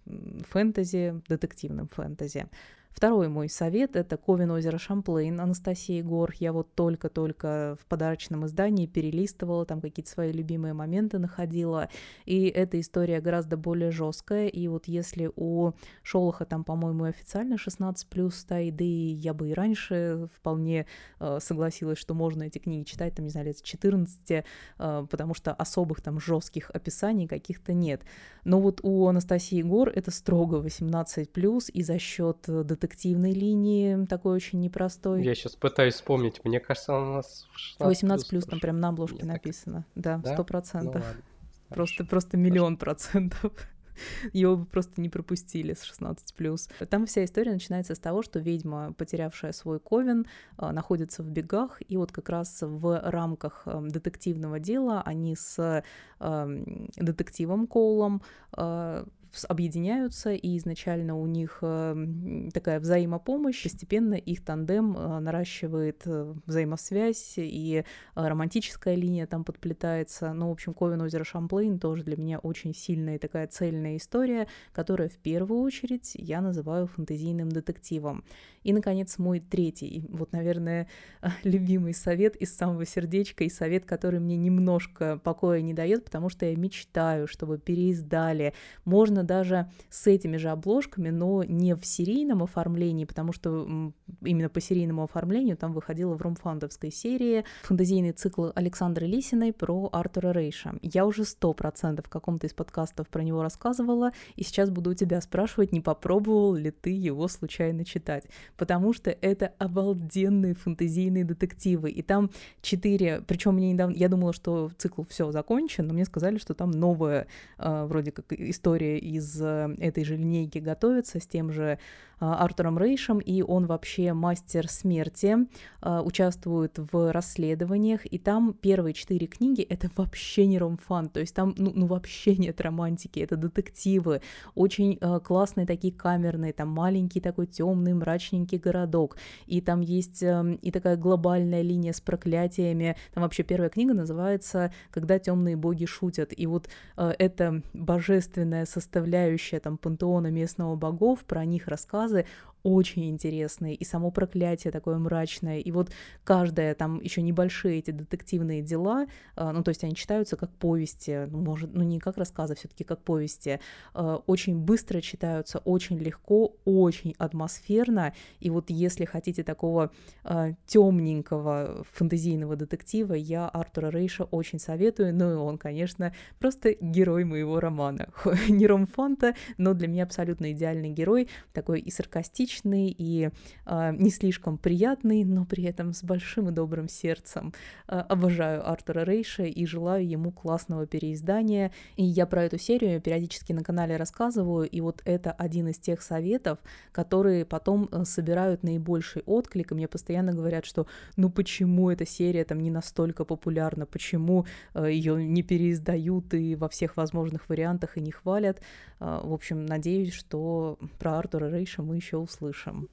фэнтези, 0.49 1.23
детективным 1.29 1.89
фэнтези. 1.89 2.47
Второй 2.97 3.29
мой 3.29 3.51
совет– 3.51 3.95
это 3.95 4.17
Ковен 4.17 4.51
озеро 4.53 4.79
Шамплейн 4.79 5.39
Анастасии 5.39 6.01
Гор. 6.01 6.33
Я 6.41 6.55
вот 6.55 6.75
только-только 6.75 7.77
в 7.79 7.85
подарочном 7.85 8.47
издании 8.47 8.87
перелистывала, 8.87 9.67
там 9.67 9.83
какие-то 9.83 10.11
свои 10.11 10.33
любимые 10.33 10.73
моменты 10.73 11.19
находила. 11.19 11.91
И 12.25 12.47
эта 12.47 12.81
история 12.81 13.21
гораздо 13.21 13.59
более 13.59 13.91
жесткая. 13.91 14.49
И 14.49 14.67
вот 14.69 14.89
если 14.89 15.31
у 15.37 15.73
Шолоха 16.03 16.47
там, 16.47 16.65
по-моему, 16.65 17.05
официально 17.05 17.59
16 17.59 18.09
плюс 18.09 18.35
стоит, 18.35 18.77
да 18.77 18.85
и 18.85 18.89
я 18.89 19.35
бы 19.35 19.51
и 19.51 19.53
раньше 19.53 20.31
вполне 20.35 20.87
э, 21.21 21.39
согласилась, 21.43 21.99
что 21.99 22.15
можно 22.15 22.45
эти 22.45 22.57
книги 22.57 22.85
читать, 22.85 23.15
там, 23.15 23.27
не 23.27 23.31
знаю, 23.31 23.49
лет 23.49 23.59
с 23.59 23.63
14, 23.63 24.31
э, 24.31 25.07
потому 25.11 25.35
что 25.35 25.53
особых 25.53 26.01
там 26.01 26.19
жестких 26.19 26.71
описаний 26.71 27.29
каких-то 27.29 27.75
нет. 27.75 28.01
Но 28.45 28.59
вот 28.59 28.81
у 28.83 29.07
Анастасии 29.07 29.61
Гор 29.61 29.91
это 29.91 30.11
строго 30.11 30.61
18 30.61 31.31
плюс, 31.31 31.69
и 31.69 31.83
за 31.83 31.99
счет 31.99 32.39
детектива 32.47 32.86
детективной 32.87 33.33
линии, 33.33 34.07
такой 34.07 34.37
очень 34.37 34.61
непростой. 34.61 35.25
Я 35.25 35.35
сейчас 35.35 35.57
пытаюсь 35.57 35.95
вспомнить, 35.95 36.45
мне 36.45 36.61
кажется, 36.61 36.95
у 36.95 37.15
нас 37.15 37.47
18 37.79 38.29
плюс, 38.29 38.45
там 38.45 38.61
прям 38.61 38.81
на 38.81 38.89
обложке 38.89 39.25
написано. 39.25 39.85
Да, 39.95 40.23
сто 40.25 40.45
процентов. 40.45 41.05
Ну, 41.05 41.75
просто, 41.75 42.05
просто 42.05 42.37
миллион 42.37 42.77
процентов. 42.77 43.53
Его 44.33 44.57
бы 44.57 44.67
просто 44.67 45.01
не 45.01 45.09
пропустили 45.09 45.75
с 45.75 45.83
16+. 45.91 46.87
Там 46.87 47.07
вся 47.07 47.25
история 47.25 47.53
начинается 47.53 47.95
с 47.95 47.99
того, 47.99 48.23
что 48.23 48.39
ведьма, 48.39 48.93
потерявшая 48.93 49.53
свой 49.53 49.81
ковен, 49.81 50.27
а, 50.57 50.73
находится 50.73 51.23
в 51.23 51.31
бегах, 51.31 51.81
и 51.89 51.97
вот 51.97 52.13
как 52.13 52.29
раз 52.29 52.59
в 52.61 53.01
рамках 53.11 53.63
эм, 53.67 53.89
детективного 53.89 54.59
дела 54.61 55.03
они 55.03 55.35
с 55.35 55.83
эм, 56.21 56.91
детективом 56.97 57.67
Коулом 57.67 58.23
а, 58.53 59.07
объединяются, 59.49 60.33
и 60.33 60.57
изначально 60.59 61.17
у 61.17 61.27
них 61.27 61.59
э, 61.63 62.51
такая 62.53 62.81
взаимопомощь, 62.81 63.63
постепенно 63.63 64.15
их 64.15 64.45
тандем 64.45 64.97
э, 64.97 65.19
наращивает 65.21 66.03
э, 66.07 66.35
взаимосвязь, 66.47 67.35
и 67.37 67.85
романтическая 68.15 68.95
линия 68.95 69.27
там 69.27 69.45
подплетается. 69.45 70.33
Ну, 70.33 70.49
в 70.49 70.53
общем, 70.53 70.75
Ковен 70.75 71.03
озеро 71.03 71.25
Шамплейн 71.25 71.79
тоже 71.79 72.05
для 72.05 72.17
меня 72.17 72.39
очень 72.39 72.75
сильная 72.75 73.19
такая 73.19 73.47
цельная 73.47 73.97
история, 73.97 74.49
которая 74.73 75.09
в 75.09 75.19
первую 75.19 75.61
очередь 75.61 76.13
я 76.15 76.41
называю 76.41 76.87
фэнтезийным 76.87 77.51
детективом. 77.51 78.25
И, 78.67 78.73
наконец, 78.73 79.17
мой 79.19 79.39
третий, 79.39 80.07
вот, 80.09 80.33
наверное, 80.33 80.89
любимый 81.45 81.95
совет 81.95 82.35
из 82.35 82.53
самого 82.53 82.85
сердечка 82.85 83.45
и 83.45 83.49
совет, 83.49 83.85
который 83.85 84.19
мне 84.19 84.37
немножко 84.37 85.21
покоя 85.23 85.61
не 85.61 85.73
дает, 85.73 86.05
потому 86.05 86.29
что 86.31 86.47
я 86.47 86.57
мечтаю, 86.57 87.29
чтобы 87.29 87.59
переиздали. 87.59 88.55
Можно 88.85 89.23
даже 89.23 89.71
с 89.89 90.09
этими 90.09 90.37
же 90.37 90.49
обложками, 90.49 91.11
но 91.11 91.45
не 91.45 91.77
в 91.77 91.87
серийном 91.87 92.43
оформлении, 92.43 93.05
потому 93.05 93.33
что 93.33 93.93
именно 94.21 94.49
по 94.49 94.61
серийному 94.61 95.05
оформлению 95.05 95.57
там 95.57 95.73
выходила 95.73 96.15
в 96.15 96.23
румфандовской 96.23 96.91
серии 96.91 97.45
фэнтезийный 97.63 98.11
цикл 98.11 98.49
Александры 98.57 99.07
Лисиной 99.07 99.53
про 99.53 99.89
Артура 99.93 100.33
Рейша. 100.33 100.75
Я 100.83 101.07
уже 101.07 101.25
сто 101.25 101.53
процентов 101.53 102.07
в 102.07 102.09
каком-то 102.09 102.49
из 102.49 102.53
подкастов 102.53 103.07
про 103.11 103.23
него 103.23 103.45
рассказывала, 103.45 104.11
и 104.35 104.43
сейчас 104.43 104.71
буду 104.71 104.91
у 104.91 104.95
тебя 104.95 105.21
спрашивать, 105.21 105.71
не 105.71 105.81
попробовал 105.81 106.57
ли 106.57 106.73
ты 106.73 106.91
его 106.91 107.29
случайно 107.29 107.85
читать 107.85 108.25
потому 108.57 108.93
что 108.93 109.11
это 109.11 109.53
обалденные 109.59 110.55
фэнтезийные 110.55 111.25
детективы. 111.25 111.91
И 111.91 112.03
там 112.03 112.31
четыре, 112.63 113.23
причем 113.27 113.55
мне 113.55 113.73
недавно, 113.73 113.95
я 113.95 114.09
думала, 114.09 114.33
что 114.33 114.71
цикл 114.79 115.03
все 115.09 115.31
закончен, 115.33 115.87
но 115.87 115.95
мне 115.95 116.05
сказали, 116.05 116.39
что 116.39 116.55
там 116.55 116.71
новая 116.71 117.27
э, 117.59 117.85
вроде 117.85 118.13
как 118.13 118.33
история 118.33 118.99
из 118.99 119.41
э, 119.41 119.75
этой 119.79 120.05
же 120.05 120.17
линейки 120.17 120.59
готовится 120.59 121.21
с 121.21 121.27
тем 121.27 121.53
же 121.53 121.79
Артуром 122.19 122.79
Рейшем, 122.79 123.19
и 123.19 123.43
он 123.43 123.67
вообще 123.67 124.13
мастер 124.15 124.69
смерти, 124.69 125.37
а, 125.83 126.03
участвует 126.03 126.79
в 126.79 127.13
расследованиях, 127.13 128.07
и 128.07 128.19
там 128.19 128.55
первые 128.55 128.95
четыре 128.95 129.27
книги— 129.27 129.63
это 129.69 129.91
вообще 129.97 130.47
не 130.47 130.59
ромфан, 130.59 131.11
то 131.11 131.21
есть 131.21 131.35
там 131.35 131.55
ну, 131.59 131.73
ну 131.75 131.87
вообще 131.87 132.37
нет 132.37 132.61
романтики, 132.61 133.21
это 133.21 133.37
детективы, 133.37 134.23
очень 134.55 134.97
а, 135.01 135.21
классные 135.21 135.67
такие 135.67 135.93
камерные, 135.93 136.55
там 136.55 136.69
маленький 136.69 137.21
такой 137.21 137.47
темный 137.47 137.93
мрачненький 137.93 138.59
городок, 138.59 139.19
и 139.47 139.61
там 139.61 139.83
есть 139.83 140.23
эм, 140.23 140.55
и 140.55 140.71
такая 140.71 140.97
глобальная 140.97 141.63
линия 141.63 141.93
с 141.93 142.01
проклятиями, 142.01 142.97
там 143.13 143.25
вообще 143.25 143.43
первая 143.43 143.69
книга 143.69 143.93
называется 143.93 144.73
«Когда 144.91 145.19
темные 145.19 145.57
боги 145.57 145.85
шутят», 145.85 146.33
и 146.37 146.47
вот 146.47 146.69
эта 146.97 147.63
божественная 147.75 148.65
составляющая 148.65 149.61
там 149.61 149.77
пантеона 149.77 150.29
местного 150.29 150.77
богов, 150.77 151.25
про 151.25 151.45
них 151.45 151.69
рассказ 151.69 152.06
рассказы 152.07 152.27
очень 152.67 153.09
интересные, 153.09 153.77
и 153.77 153.85
само 153.85 154.11
проклятие 154.11 154.73
такое 154.73 154.99
мрачное, 154.99 155.61
и 155.61 155.71
вот 155.71 155.93
каждая 156.25 156.75
там 156.75 157.01
еще 157.01 157.23
небольшие 157.23 157.79
эти 157.79 157.93
детективные 157.93 158.61
дела, 158.61 159.07
а, 159.37 159.53
ну, 159.53 159.63
то 159.63 159.69
есть 159.69 159.85
они 159.85 159.95
читаются 159.95 160.37
как 160.37 160.51
повести, 160.51 161.27
ну, 161.31 161.39
может, 161.43 161.73
ну, 161.73 161.85
не 161.85 162.01
как 162.01 162.17
рассказы, 162.17 162.57
все 162.57 162.67
таки 162.67 162.83
как 162.83 163.03
повести, 163.03 163.61
а, 163.95 164.17
очень 164.27 164.59
быстро 164.59 165.01
читаются, 165.01 165.59
очень 165.59 165.97
легко, 165.99 166.57
очень 166.65 167.15
атмосферно, 167.19 168.13
и 168.41 168.51
вот 168.51 168.69
если 168.69 169.05
хотите 169.05 169.45
такого 169.45 169.93
а, 170.25 170.49
темненького 170.67 171.85
фэнтезийного 171.93 172.57
детектива, 172.57 173.15
я 173.15 173.49
Артура 173.49 173.91
Рейша 173.91 174.25
очень 174.25 174.59
советую, 174.59 175.15
ну, 175.15 175.31
и 175.31 175.37
он, 175.37 175.57
конечно, 175.57 176.13
просто 176.41 176.75
герой 176.81 177.23
моего 177.23 177.61
романа. 177.61 178.09
Не 178.49 178.67
ромфанта, 178.67 179.37
но 179.57 179.73
для 179.73 179.87
меня 179.87 180.03
абсолютно 180.03 180.51
идеальный 180.51 180.91
герой, 180.91 181.29
такой 181.53 181.79
и 181.79 181.93
саркастичный, 181.93 182.56
симпатичный 182.57 182.95
и 182.99 183.31
э, 183.67 183.93
не 183.97 184.11
слишком 184.11 184.59
приятный, 184.59 185.25
но 185.25 185.45
при 185.45 185.65
этом 185.65 185.93
с 185.93 186.03
большим 186.03 186.49
и 186.49 186.53
добрым 186.53 186.89
сердцем. 186.89 187.53
Э, 187.89 188.01
обожаю 188.09 188.69
Артура 188.69 189.05
Рейша 189.05 189.45
и 189.45 189.67
желаю 189.67 190.09
ему 190.09 190.31
классного 190.31 190.87
переиздания. 190.87 191.73
И 191.97 192.05
я 192.05 192.27
про 192.27 192.45
эту 192.45 192.59
серию 192.59 193.01
периодически 193.01 193.53
на 193.53 193.63
канале 193.63 193.97
рассказываю, 193.97 194.69
и 194.69 194.81
вот 194.81 195.03
это 195.05 195.33
один 195.33 195.69
из 195.69 195.79
тех 195.79 196.03
советов, 196.03 196.59
которые 196.93 197.45
потом 197.45 197.89
э, 197.91 198.05
собирают 198.05 198.63
наибольший 198.63 199.23
отклик, 199.27 199.73
и 199.73 199.75
мне 199.75 199.89
постоянно 199.89 200.33
говорят, 200.33 200.65
что 200.65 200.87
ну 201.17 201.31
почему 201.31 201.91
эта 201.91 202.07
серия 202.07 202.45
там 202.45 202.61
не 202.61 202.71
настолько 202.71 203.25
популярна, 203.25 203.87
почему 203.87 204.47
э, 204.75 204.91
ее 204.91 205.25
не 205.25 205.43
переиздают 205.43 206.35
и 206.35 206.57
во 206.57 206.69
всех 206.69 206.97
возможных 206.97 207.49
вариантах 207.49 207.97
и 207.97 208.01
не 208.01 208.11
хвалят. 208.11 208.61
Э, 209.01 209.21
в 209.23 209.33
общем, 209.33 209.67
надеюсь, 209.67 210.13
что 210.13 210.79
про 210.99 211.19
Артура 211.19 211.51
Рейша 211.51 211.83
мы 211.83 211.97
еще 211.97 212.17
услышим 212.17 212.36
услышим. 212.37 212.89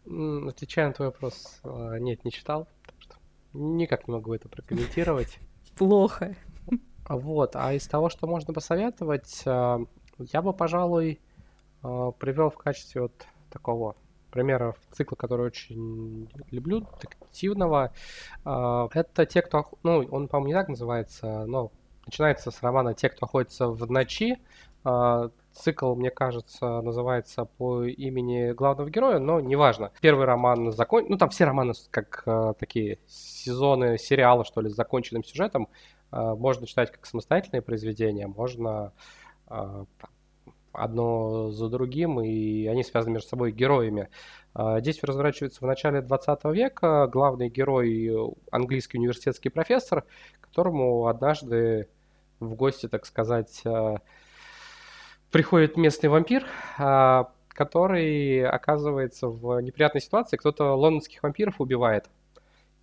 Отвечая 0.47 0.87
на 0.87 0.93
твой 0.93 1.07
вопрос, 1.09 1.59
а, 1.63 1.97
нет, 1.97 2.23
не 2.23 2.31
читал, 2.31 2.67
что 2.99 3.15
никак 3.53 4.07
не 4.07 4.13
могу 4.13 4.33
это 4.33 4.49
прокомментировать. 4.49 5.39
Плохо. 5.77 6.35
А 7.05 7.17
вот, 7.17 7.55
а 7.55 7.73
из 7.73 7.85
того, 7.87 8.09
что 8.09 8.27
можно 8.27 8.53
посоветовать, 8.53 9.43
а, 9.45 9.79
я 10.17 10.41
бы, 10.41 10.53
пожалуй, 10.53 11.19
привел 11.81 12.49
в 12.49 12.57
качестве 12.57 13.01
вот 13.01 13.25
такого 13.49 13.97
примера 14.31 14.73
цикла, 14.91 15.17
который 15.17 15.47
очень 15.47 16.29
люблю, 16.49 16.87
детективного. 17.01 17.91
Это 18.45 19.25
те, 19.25 19.41
кто... 19.41 19.69
Ну, 19.83 20.07
он, 20.09 20.29
по-моему, 20.29 20.47
не 20.47 20.53
так 20.53 20.69
называется, 20.69 21.45
но 21.45 21.73
начинается 22.05 22.51
с 22.51 22.63
романа 22.63 22.93
«Те, 22.93 23.09
кто 23.09 23.25
охотится 23.25 23.67
в 23.67 23.91
ночи». 23.91 24.39
Цикл, 25.53 25.95
мне 25.95 26.09
кажется, 26.09 26.81
называется 26.81 27.45
по 27.45 27.83
имени 27.83 28.51
главного 28.53 28.89
героя, 28.89 29.19
но 29.19 29.39
неважно. 29.39 29.91
Первый 30.01 30.25
роман 30.25 30.71
закон... 30.71 31.05
Ну, 31.09 31.17
там 31.17 31.29
все 31.29 31.45
романы 31.45 31.73
как 31.91 32.23
э, 32.25 32.53
такие 32.59 32.99
сезоны 33.07 33.97
сериала, 33.97 34.45
что 34.45 34.61
ли, 34.61 34.69
с 34.69 34.75
законченным 34.75 35.23
сюжетом. 35.23 35.69
Э, 36.11 36.33
можно 36.35 36.65
читать 36.65 36.91
как 36.91 37.05
самостоятельные 37.05 37.61
произведения, 37.61 38.27
можно 38.27 38.93
э, 39.49 39.85
одно 40.71 41.51
за 41.51 41.69
другим, 41.69 42.19
и 42.21 42.65
они 42.65 42.83
связаны 42.83 43.13
между 43.13 43.29
собой 43.29 43.51
героями. 43.51 44.09
Э, 44.55 44.81
действие 44.81 45.07
разворачивается 45.07 45.59
в 45.59 45.67
начале 45.67 46.01
20 46.01 46.45
века. 46.45 47.07
Главный 47.07 47.49
герой— 47.49 48.11
английский 48.51 48.97
университетский 48.97 49.49
профессор, 49.49 50.03
которому 50.41 51.07
однажды 51.07 51.87
в 52.39 52.55
гости, 52.55 52.87
так 52.87 53.05
сказать, 53.05 53.61
э, 53.65 53.95
приходит 55.33 55.77
местный 55.77 56.09
вампир, 56.09 56.45
а, 56.77 57.31
который 57.49 58.45
оказывается 58.45 59.27
в 59.27 59.59
неприятной 59.61 59.99
ситуации. 59.99 60.37
Кто-то 60.37 60.75
лондонских 60.75 61.23
вампиров 61.23 61.59
убивает. 61.59 62.05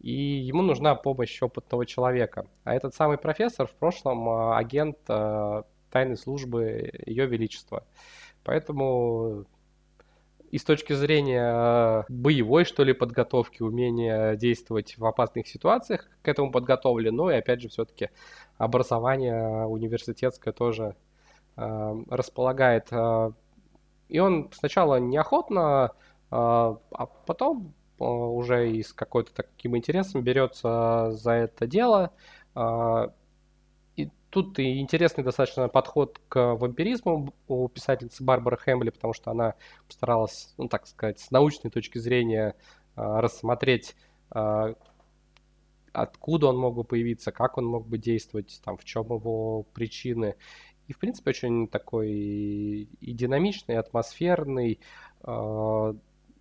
И 0.01 0.13
ему 0.13 0.61
нужна 0.63 0.97
помощь 0.97 1.41
опытного 1.41 1.87
человека. 1.87 2.47
А 2.65 2.75
этот 2.75 2.95
самый 2.95 3.19
профессор 3.19 3.69
в 3.69 3.75
прошлом 3.75 4.29
а, 4.29 4.59
агент 4.59 4.99
а, 5.09 5.63
тайной 5.93 6.17
службы 6.17 6.91
Ее 7.07 7.27
Величества. 7.27 7.85
Поэтому 8.43 9.47
и 10.51 10.59
с 10.59 10.65
точки 10.65 10.93
зрения 10.95 12.05
боевой, 12.09 12.65
что 12.65 12.83
ли, 12.83 12.93
подготовки, 12.93 13.63
умения 13.63 14.35
действовать 14.35 14.99
в 14.99 15.07
опасных 15.07 15.47
ситуациях 15.47 16.09
к 16.23 16.27
этому 16.27 16.51
подготовлен, 16.51 17.15
но 17.15 17.31
и 17.31 17.37
опять 17.37 17.61
же 17.61 17.69
все-таки 17.69 18.09
образование 18.59 19.67
университетское 19.67 20.53
тоже 20.53 20.97
располагает. 22.09 22.89
Э, 22.91 23.33
и 24.09 24.19
он 24.19 24.51
сначала 24.53 24.97
неохотно, 24.97 25.93
э, 25.93 26.27
а 26.31 27.07
потом 27.27 27.75
уже 27.99 28.71
и 28.71 28.83
с 28.83 28.93
какой-то 28.95 29.35
таким 29.35 29.77
интересом 29.77 30.23
берется 30.23 31.11
за 31.13 31.33
это 31.33 31.67
дело. 31.67 32.13
И 33.97 34.11
тут 34.31 34.59
и 34.59 34.81
интересный 34.81 35.23
достаточно 35.23 35.69
подход 35.69 36.19
к 36.31 36.55
вампиризму 36.55 37.35
у 37.47 37.69
писательницы 37.69 38.25
Барбары 38.25 38.57
Хэмли, 38.57 38.89
потому 38.89 39.13
что 39.13 39.31
она 39.33 39.53
постаралась, 39.87 40.55
ну 40.57 40.67
так 40.67 40.87
сказать, 40.87 41.21
с 41.21 41.31
научной 41.31 41.71
точки 41.71 41.99
зрения 41.99 42.57
рассмотреть 42.97 43.95
откуда 45.93 46.49
он 46.49 46.59
мог 46.59 46.75
бы 46.75 46.85
появиться, 46.85 47.33
как 47.33 47.59
он 47.59 47.67
мог 47.67 47.87
бы 47.87 47.99
действовать, 47.99 48.61
там, 48.65 48.77
в 48.77 48.85
чем 48.85 49.05
его 49.05 49.65
причины. 49.75 50.37
И, 50.91 50.93
в 50.93 50.99
принципе, 50.99 51.31
очень 51.31 51.69
такой 51.69 52.11
и 52.11 53.13
динамичный, 53.13 53.77
и 53.77 53.79
атмосферный 53.79 54.81
э, 55.23 55.95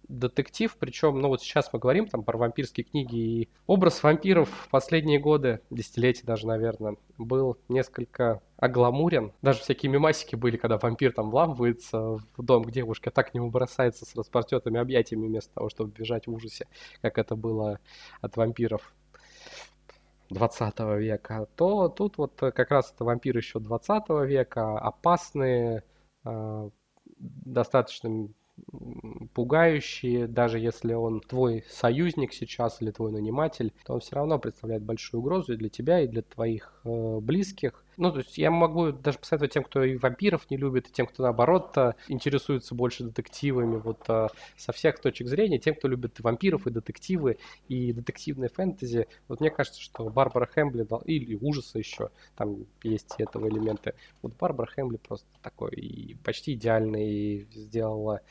детектив. 0.07 0.75
Причем, 0.79 1.21
ну 1.21 1.27
вот 1.27 1.43
сейчас 1.43 1.71
мы 1.71 1.77
говорим 1.77 2.07
там 2.07 2.23
про 2.23 2.35
вампирские 2.35 2.83
книги, 2.83 3.15
и 3.15 3.49
образ 3.67 4.01
вампиров 4.01 4.49
в 4.49 4.69
последние 4.69 5.19
годы, 5.19 5.59
десятилетия 5.69 6.25
даже, 6.25 6.47
наверное, 6.47 6.95
был 7.19 7.59
несколько 7.67 8.41
огламурен. 8.57 9.33
Даже 9.43 9.59
всякие 9.59 9.91
мемасики 9.91 10.35
были, 10.35 10.57
когда 10.57 10.79
вампир 10.79 11.13
там 11.13 11.29
вламывается 11.29 11.99
в 11.99 12.23
дом 12.39 12.63
к 12.63 12.71
девушке, 12.71 13.11
а 13.11 13.11
так 13.11 13.29
к 13.29 13.33
нему 13.35 13.51
бросается 13.51 14.05
с 14.05 14.15
распростертыми 14.15 14.79
объятиями 14.79 15.27
вместо 15.27 15.53
того, 15.53 15.69
чтобы 15.69 15.91
бежать 15.91 16.25
в 16.25 16.33
ужасе, 16.33 16.65
как 17.03 17.19
это 17.19 17.35
было 17.35 17.79
от 18.19 18.35
вампиров 18.35 18.95
20 20.29 20.79
века, 20.99 21.47
то 21.55 21.89
тут 21.89 22.17
вот 22.17 22.33
как 22.37 22.71
раз 22.71 22.91
это 22.93 23.03
вампиры 23.03 23.39
еще 23.39 23.59
20 23.59 24.09
века, 24.25 24.77
опасные, 24.77 25.83
а, 26.23 26.69
достаточно 27.17 28.29
пугающие, 29.33 30.27
даже 30.27 30.59
если 30.59 30.93
он 30.93 31.21
твой 31.21 31.63
союзник 31.69 32.33
сейчас 32.33 32.81
или 32.81 32.91
твой 32.91 33.11
наниматель, 33.11 33.73
то 33.85 33.93
он 33.93 33.99
все 33.99 34.15
равно 34.15 34.39
представляет 34.39 34.83
большую 34.83 35.21
угрозу 35.21 35.53
и 35.53 35.57
для 35.57 35.69
тебя, 35.69 36.01
и 36.01 36.07
для 36.07 36.21
твоих 36.21 36.81
э, 36.83 37.19
близких. 37.19 37.83
Ну, 37.99 38.13
то 38.13 38.19
есть 38.19 38.37
я 38.37 38.49
могу 38.49 38.93
даже 38.93 39.19
посоветовать 39.19 39.51
тем, 39.53 39.63
кто 39.65 39.83
и 39.83 39.97
вампиров 39.97 40.49
не 40.49 40.55
любит, 40.55 40.87
и 40.87 40.91
тем, 40.91 41.05
кто 41.05 41.23
наоборот 41.23 41.77
интересуется 42.07 42.73
больше 42.73 43.03
детективами, 43.03 43.75
вот 43.75 44.05
э, 44.07 44.27
со 44.55 44.71
всех 44.71 45.01
точек 45.01 45.27
зрения, 45.27 45.59
тем, 45.59 45.75
кто 45.75 45.89
любит 45.89 46.17
и 46.17 46.23
вампиров, 46.23 46.65
и 46.65 46.71
детективы, 46.71 47.37
и 47.67 47.91
детективные 47.91 48.47
фэнтези. 48.47 49.07
Вот 49.27 49.41
мне 49.41 49.51
кажется, 49.51 49.81
что 49.81 50.09
Барбара 50.09 50.45
Хэмбли, 50.45 50.87
или 51.05 51.35
ужасы 51.41 51.79
еще, 51.79 52.09
там 52.37 52.65
есть 52.83 53.15
этого 53.17 53.49
элементы. 53.49 53.95
Вот 54.21 54.33
Барбара 54.39 54.67
Хэмбли 54.67 54.95
просто 54.97 55.27
такой 55.41 55.71
и 55.71 56.15
почти 56.23 56.53
идеальный 56.53 57.49
сделала 57.53 58.21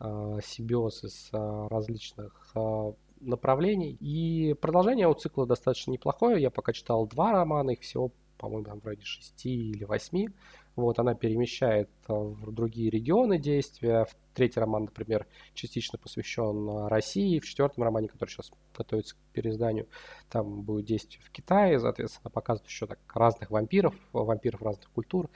э, 0.00 0.38
симбиоз 0.42 1.04
из 1.04 1.28
э, 1.32 1.68
различных 1.70 2.50
э, 2.54 2.92
направлений. 3.20 3.96
И 4.00 4.54
продолжение 4.54 5.06
у 5.06 5.12
цикла 5.12 5.46
достаточно 5.46 5.90
неплохое. 5.90 6.40
Я 6.40 6.50
пока 6.50 6.72
читал 6.72 7.06
два 7.06 7.32
романа, 7.32 7.72
их 7.72 7.80
всего, 7.80 8.10
по-моему, 8.38 8.64
там 8.64 8.80
в 8.80 8.84
районе 8.86 9.04
шести 9.04 9.70
или 9.70 9.84
восьми. 9.84 10.30
Вот, 10.76 11.00
она 11.00 11.14
перемещает 11.14 11.90
в 12.06 12.52
другие 12.52 12.88
регионы 12.88 13.38
действия. 13.38 14.04
В 14.04 14.14
третий 14.32 14.60
роман, 14.60 14.84
например, 14.84 15.26
частично 15.52 15.98
посвящен 15.98 16.86
России. 16.86 17.40
В 17.40 17.46
четвертом 17.46 17.82
романе, 17.82 18.06
который 18.06 18.30
сейчас 18.30 18.52
готовится 18.76 19.16
к 19.16 19.18
переизданию, 19.32 19.88
там 20.30 20.62
будет 20.62 20.86
действие 20.86 21.20
в 21.24 21.30
Китае. 21.30 21.80
Соответственно, 21.80 22.30
показывает 22.30 22.70
еще 22.70 22.86
так 22.86 23.00
разных 23.12 23.50
вампиров, 23.50 23.94
вампиров 24.12 24.62
разных 24.62 24.88
культур, 24.90 25.28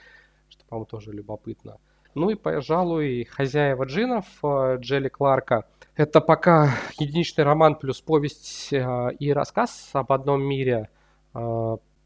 что, 0.47 0.63
по-моему, 0.65 0.85
тоже 0.85 1.11
любопытно. 1.11 1.77
Ну 2.15 2.29
и, 2.29 2.35
пожалуй, 2.35 3.25
«Хозяева 3.25 3.85
джинов» 3.85 4.25
э, 4.43 4.77
Джелли 4.79 5.09
Кларка. 5.09 5.67
Это 5.95 6.21
пока 6.21 6.69
единичный 6.99 7.43
роман 7.43 7.75
плюс 7.75 8.01
повесть 8.01 8.71
э, 8.71 9.09
и 9.19 9.33
рассказ 9.33 9.89
об 9.93 10.11
одном 10.13 10.41
мире. 10.41 10.89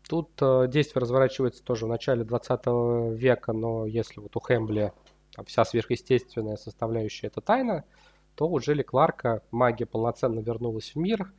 Э, 0.08 0.10
тут 0.10 0.70
действие 0.70 1.02
разворачивается 1.02 1.63
тоже 1.63 1.86
в 1.86 1.89
начале 1.89 2.24
20 2.24 2.65
века, 3.17 3.54
но 3.54 3.86
если 3.86 4.20
вот 4.20 4.36
у 4.36 4.39
Хэмбли 4.39 4.93
вся 5.46 5.65
сверхъестественная 5.65 6.58
составляющая 6.58 7.28
это 7.28 7.41
тайна, 7.41 7.84
то 8.36 8.48
у 8.48 8.60
Джелли 8.60 8.84
Кларка 8.84 9.41
магия 9.52 9.86
полноценно 9.86 10.39
вернулась 10.39 10.93
в 10.93 10.98
мир. 10.98 11.32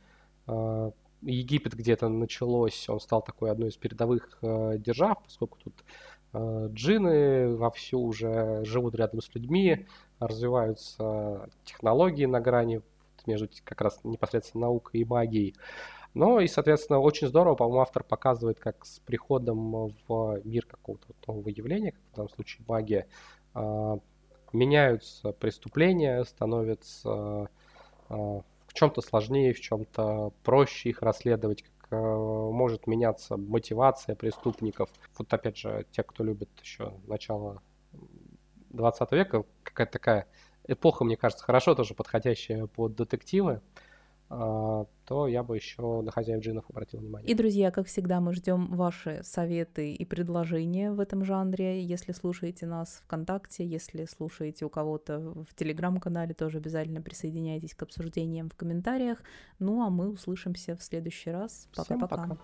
Египет 1.21 1.73
где-то 1.73 2.07
началось, 2.07 2.87
он 2.87 2.99
стал 2.99 3.21
такой 3.21 3.51
одной 3.51 3.69
из 3.69 3.77
передовых 3.77 4.39
держав, 4.41 5.21
поскольку 5.23 5.57
тут 5.63 5.83
Э, 6.31 6.67
джины 6.71 7.55
вовсю 7.55 8.01
уже 8.01 8.63
живут 8.63 8.95
рядом 8.95 9.21
с 9.21 9.33
людьми, 9.33 9.87
развиваются 10.19 11.49
технологии 11.63 12.25
на 12.25 12.39
грани 12.39 12.81
между 13.25 13.49
как 13.63 13.81
раз 13.81 13.99
непосредственно 14.03 14.67
наукой 14.67 15.01
и 15.01 15.05
магией. 15.05 15.55
Ну 16.13 16.39
и, 16.39 16.47
соответственно, 16.47 16.99
очень 16.99 17.27
здорово, 17.27 17.55
по-моему, 17.55 17.81
автор 17.81 18.03
показывает, 18.03 18.59
как 18.59 18.85
с 18.85 18.99
приходом 18.99 19.93
в 20.07 20.41
мир 20.43 20.65
какого-то 20.65 21.07
нового 21.27 21.49
явления, 21.49 21.91
как 21.91 22.01
в 22.11 22.15
данном 22.15 22.29
случае 22.29 22.65
магия, 22.67 23.07
э, 23.55 23.97
меняются 24.51 25.31
преступления, 25.33 26.23
становятся 26.23 27.49
э, 28.09 28.13
в 28.13 28.73
чем-то 28.73 29.01
сложнее, 29.01 29.53
в 29.53 29.59
чем-то 29.59 30.33
проще 30.43 30.89
их 30.89 31.01
расследовать, 31.01 31.63
Э, 31.91 31.95
может 31.95 32.85
меняться 32.87 33.35
мотивация 33.37 34.15
преступников. 34.15 34.89
Вот 35.17 35.33
опять 35.33 35.57
же, 35.57 35.85
те, 35.91 36.03
кто 36.03 36.23
любит 36.23 36.49
еще 36.61 36.93
начало 37.07 37.61
20 38.69 39.11
века, 39.13 39.43
какая-то 39.63 39.93
такая 39.93 40.27
эпоха, 40.67 41.03
мне 41.03 41.17
кажется, 41.17 41.43
хорошо 41.43 41.73
тоже 41.73 41.95
подходящая 41.95 42.67
под 42.67 42.95
детективы. 42.95 43.61
А, 44.29 44.85
то 45.05 45.27
я 45.27 45.41
бы 45.41 45.55
еще 45.55 46.01
на 46.01 46.11
хозяев 46.11 46.43
джинов 46.43 46.65
обратил 46.69 46.99
внимание. 46.99 47.29
И, 47.29 47.33
друзья, 47.33 47.71
как 47.71 47.87
всегда, 47.87 48.19
мы 48.19 48.33
ждем 48.33 48.67
ваши 48.75 49.21
советы 49.23 49.91
и 49.93 50.05
предложения 50.05 50.91
в 50.91 50.99
этом 50.99 51.25
жанре. 51.25 51.81
Если 51.83 52.11
слушаете 52.11 52.67
нас 52.67 53.01
ВКонтакте, 53.05 53.65
если 53.65 54.05
слушаете 54.05 54.65
у 54.65 54.69
кого-то 54.69 55.19
в 55.19 55.55
Телеграм-канале, 55.55 56.35
тоже 56.35 56.59
обязательно 56.59 57.01
присоединяйтесь 57.01 57.73
к 57.73 57.81
обсуждениям 57.81 58.49
в 58.49 58.55
комментариях. 58.55 59.23
Ну, 59.57 59.83
а 59.83 59.89
мы 59.89 60.09
услышимся 60.09 60.75
в 60.75 60.83
следующий 60.83 61.31
раз. 61.31 61.67
Пока-пока. 61.75 62.37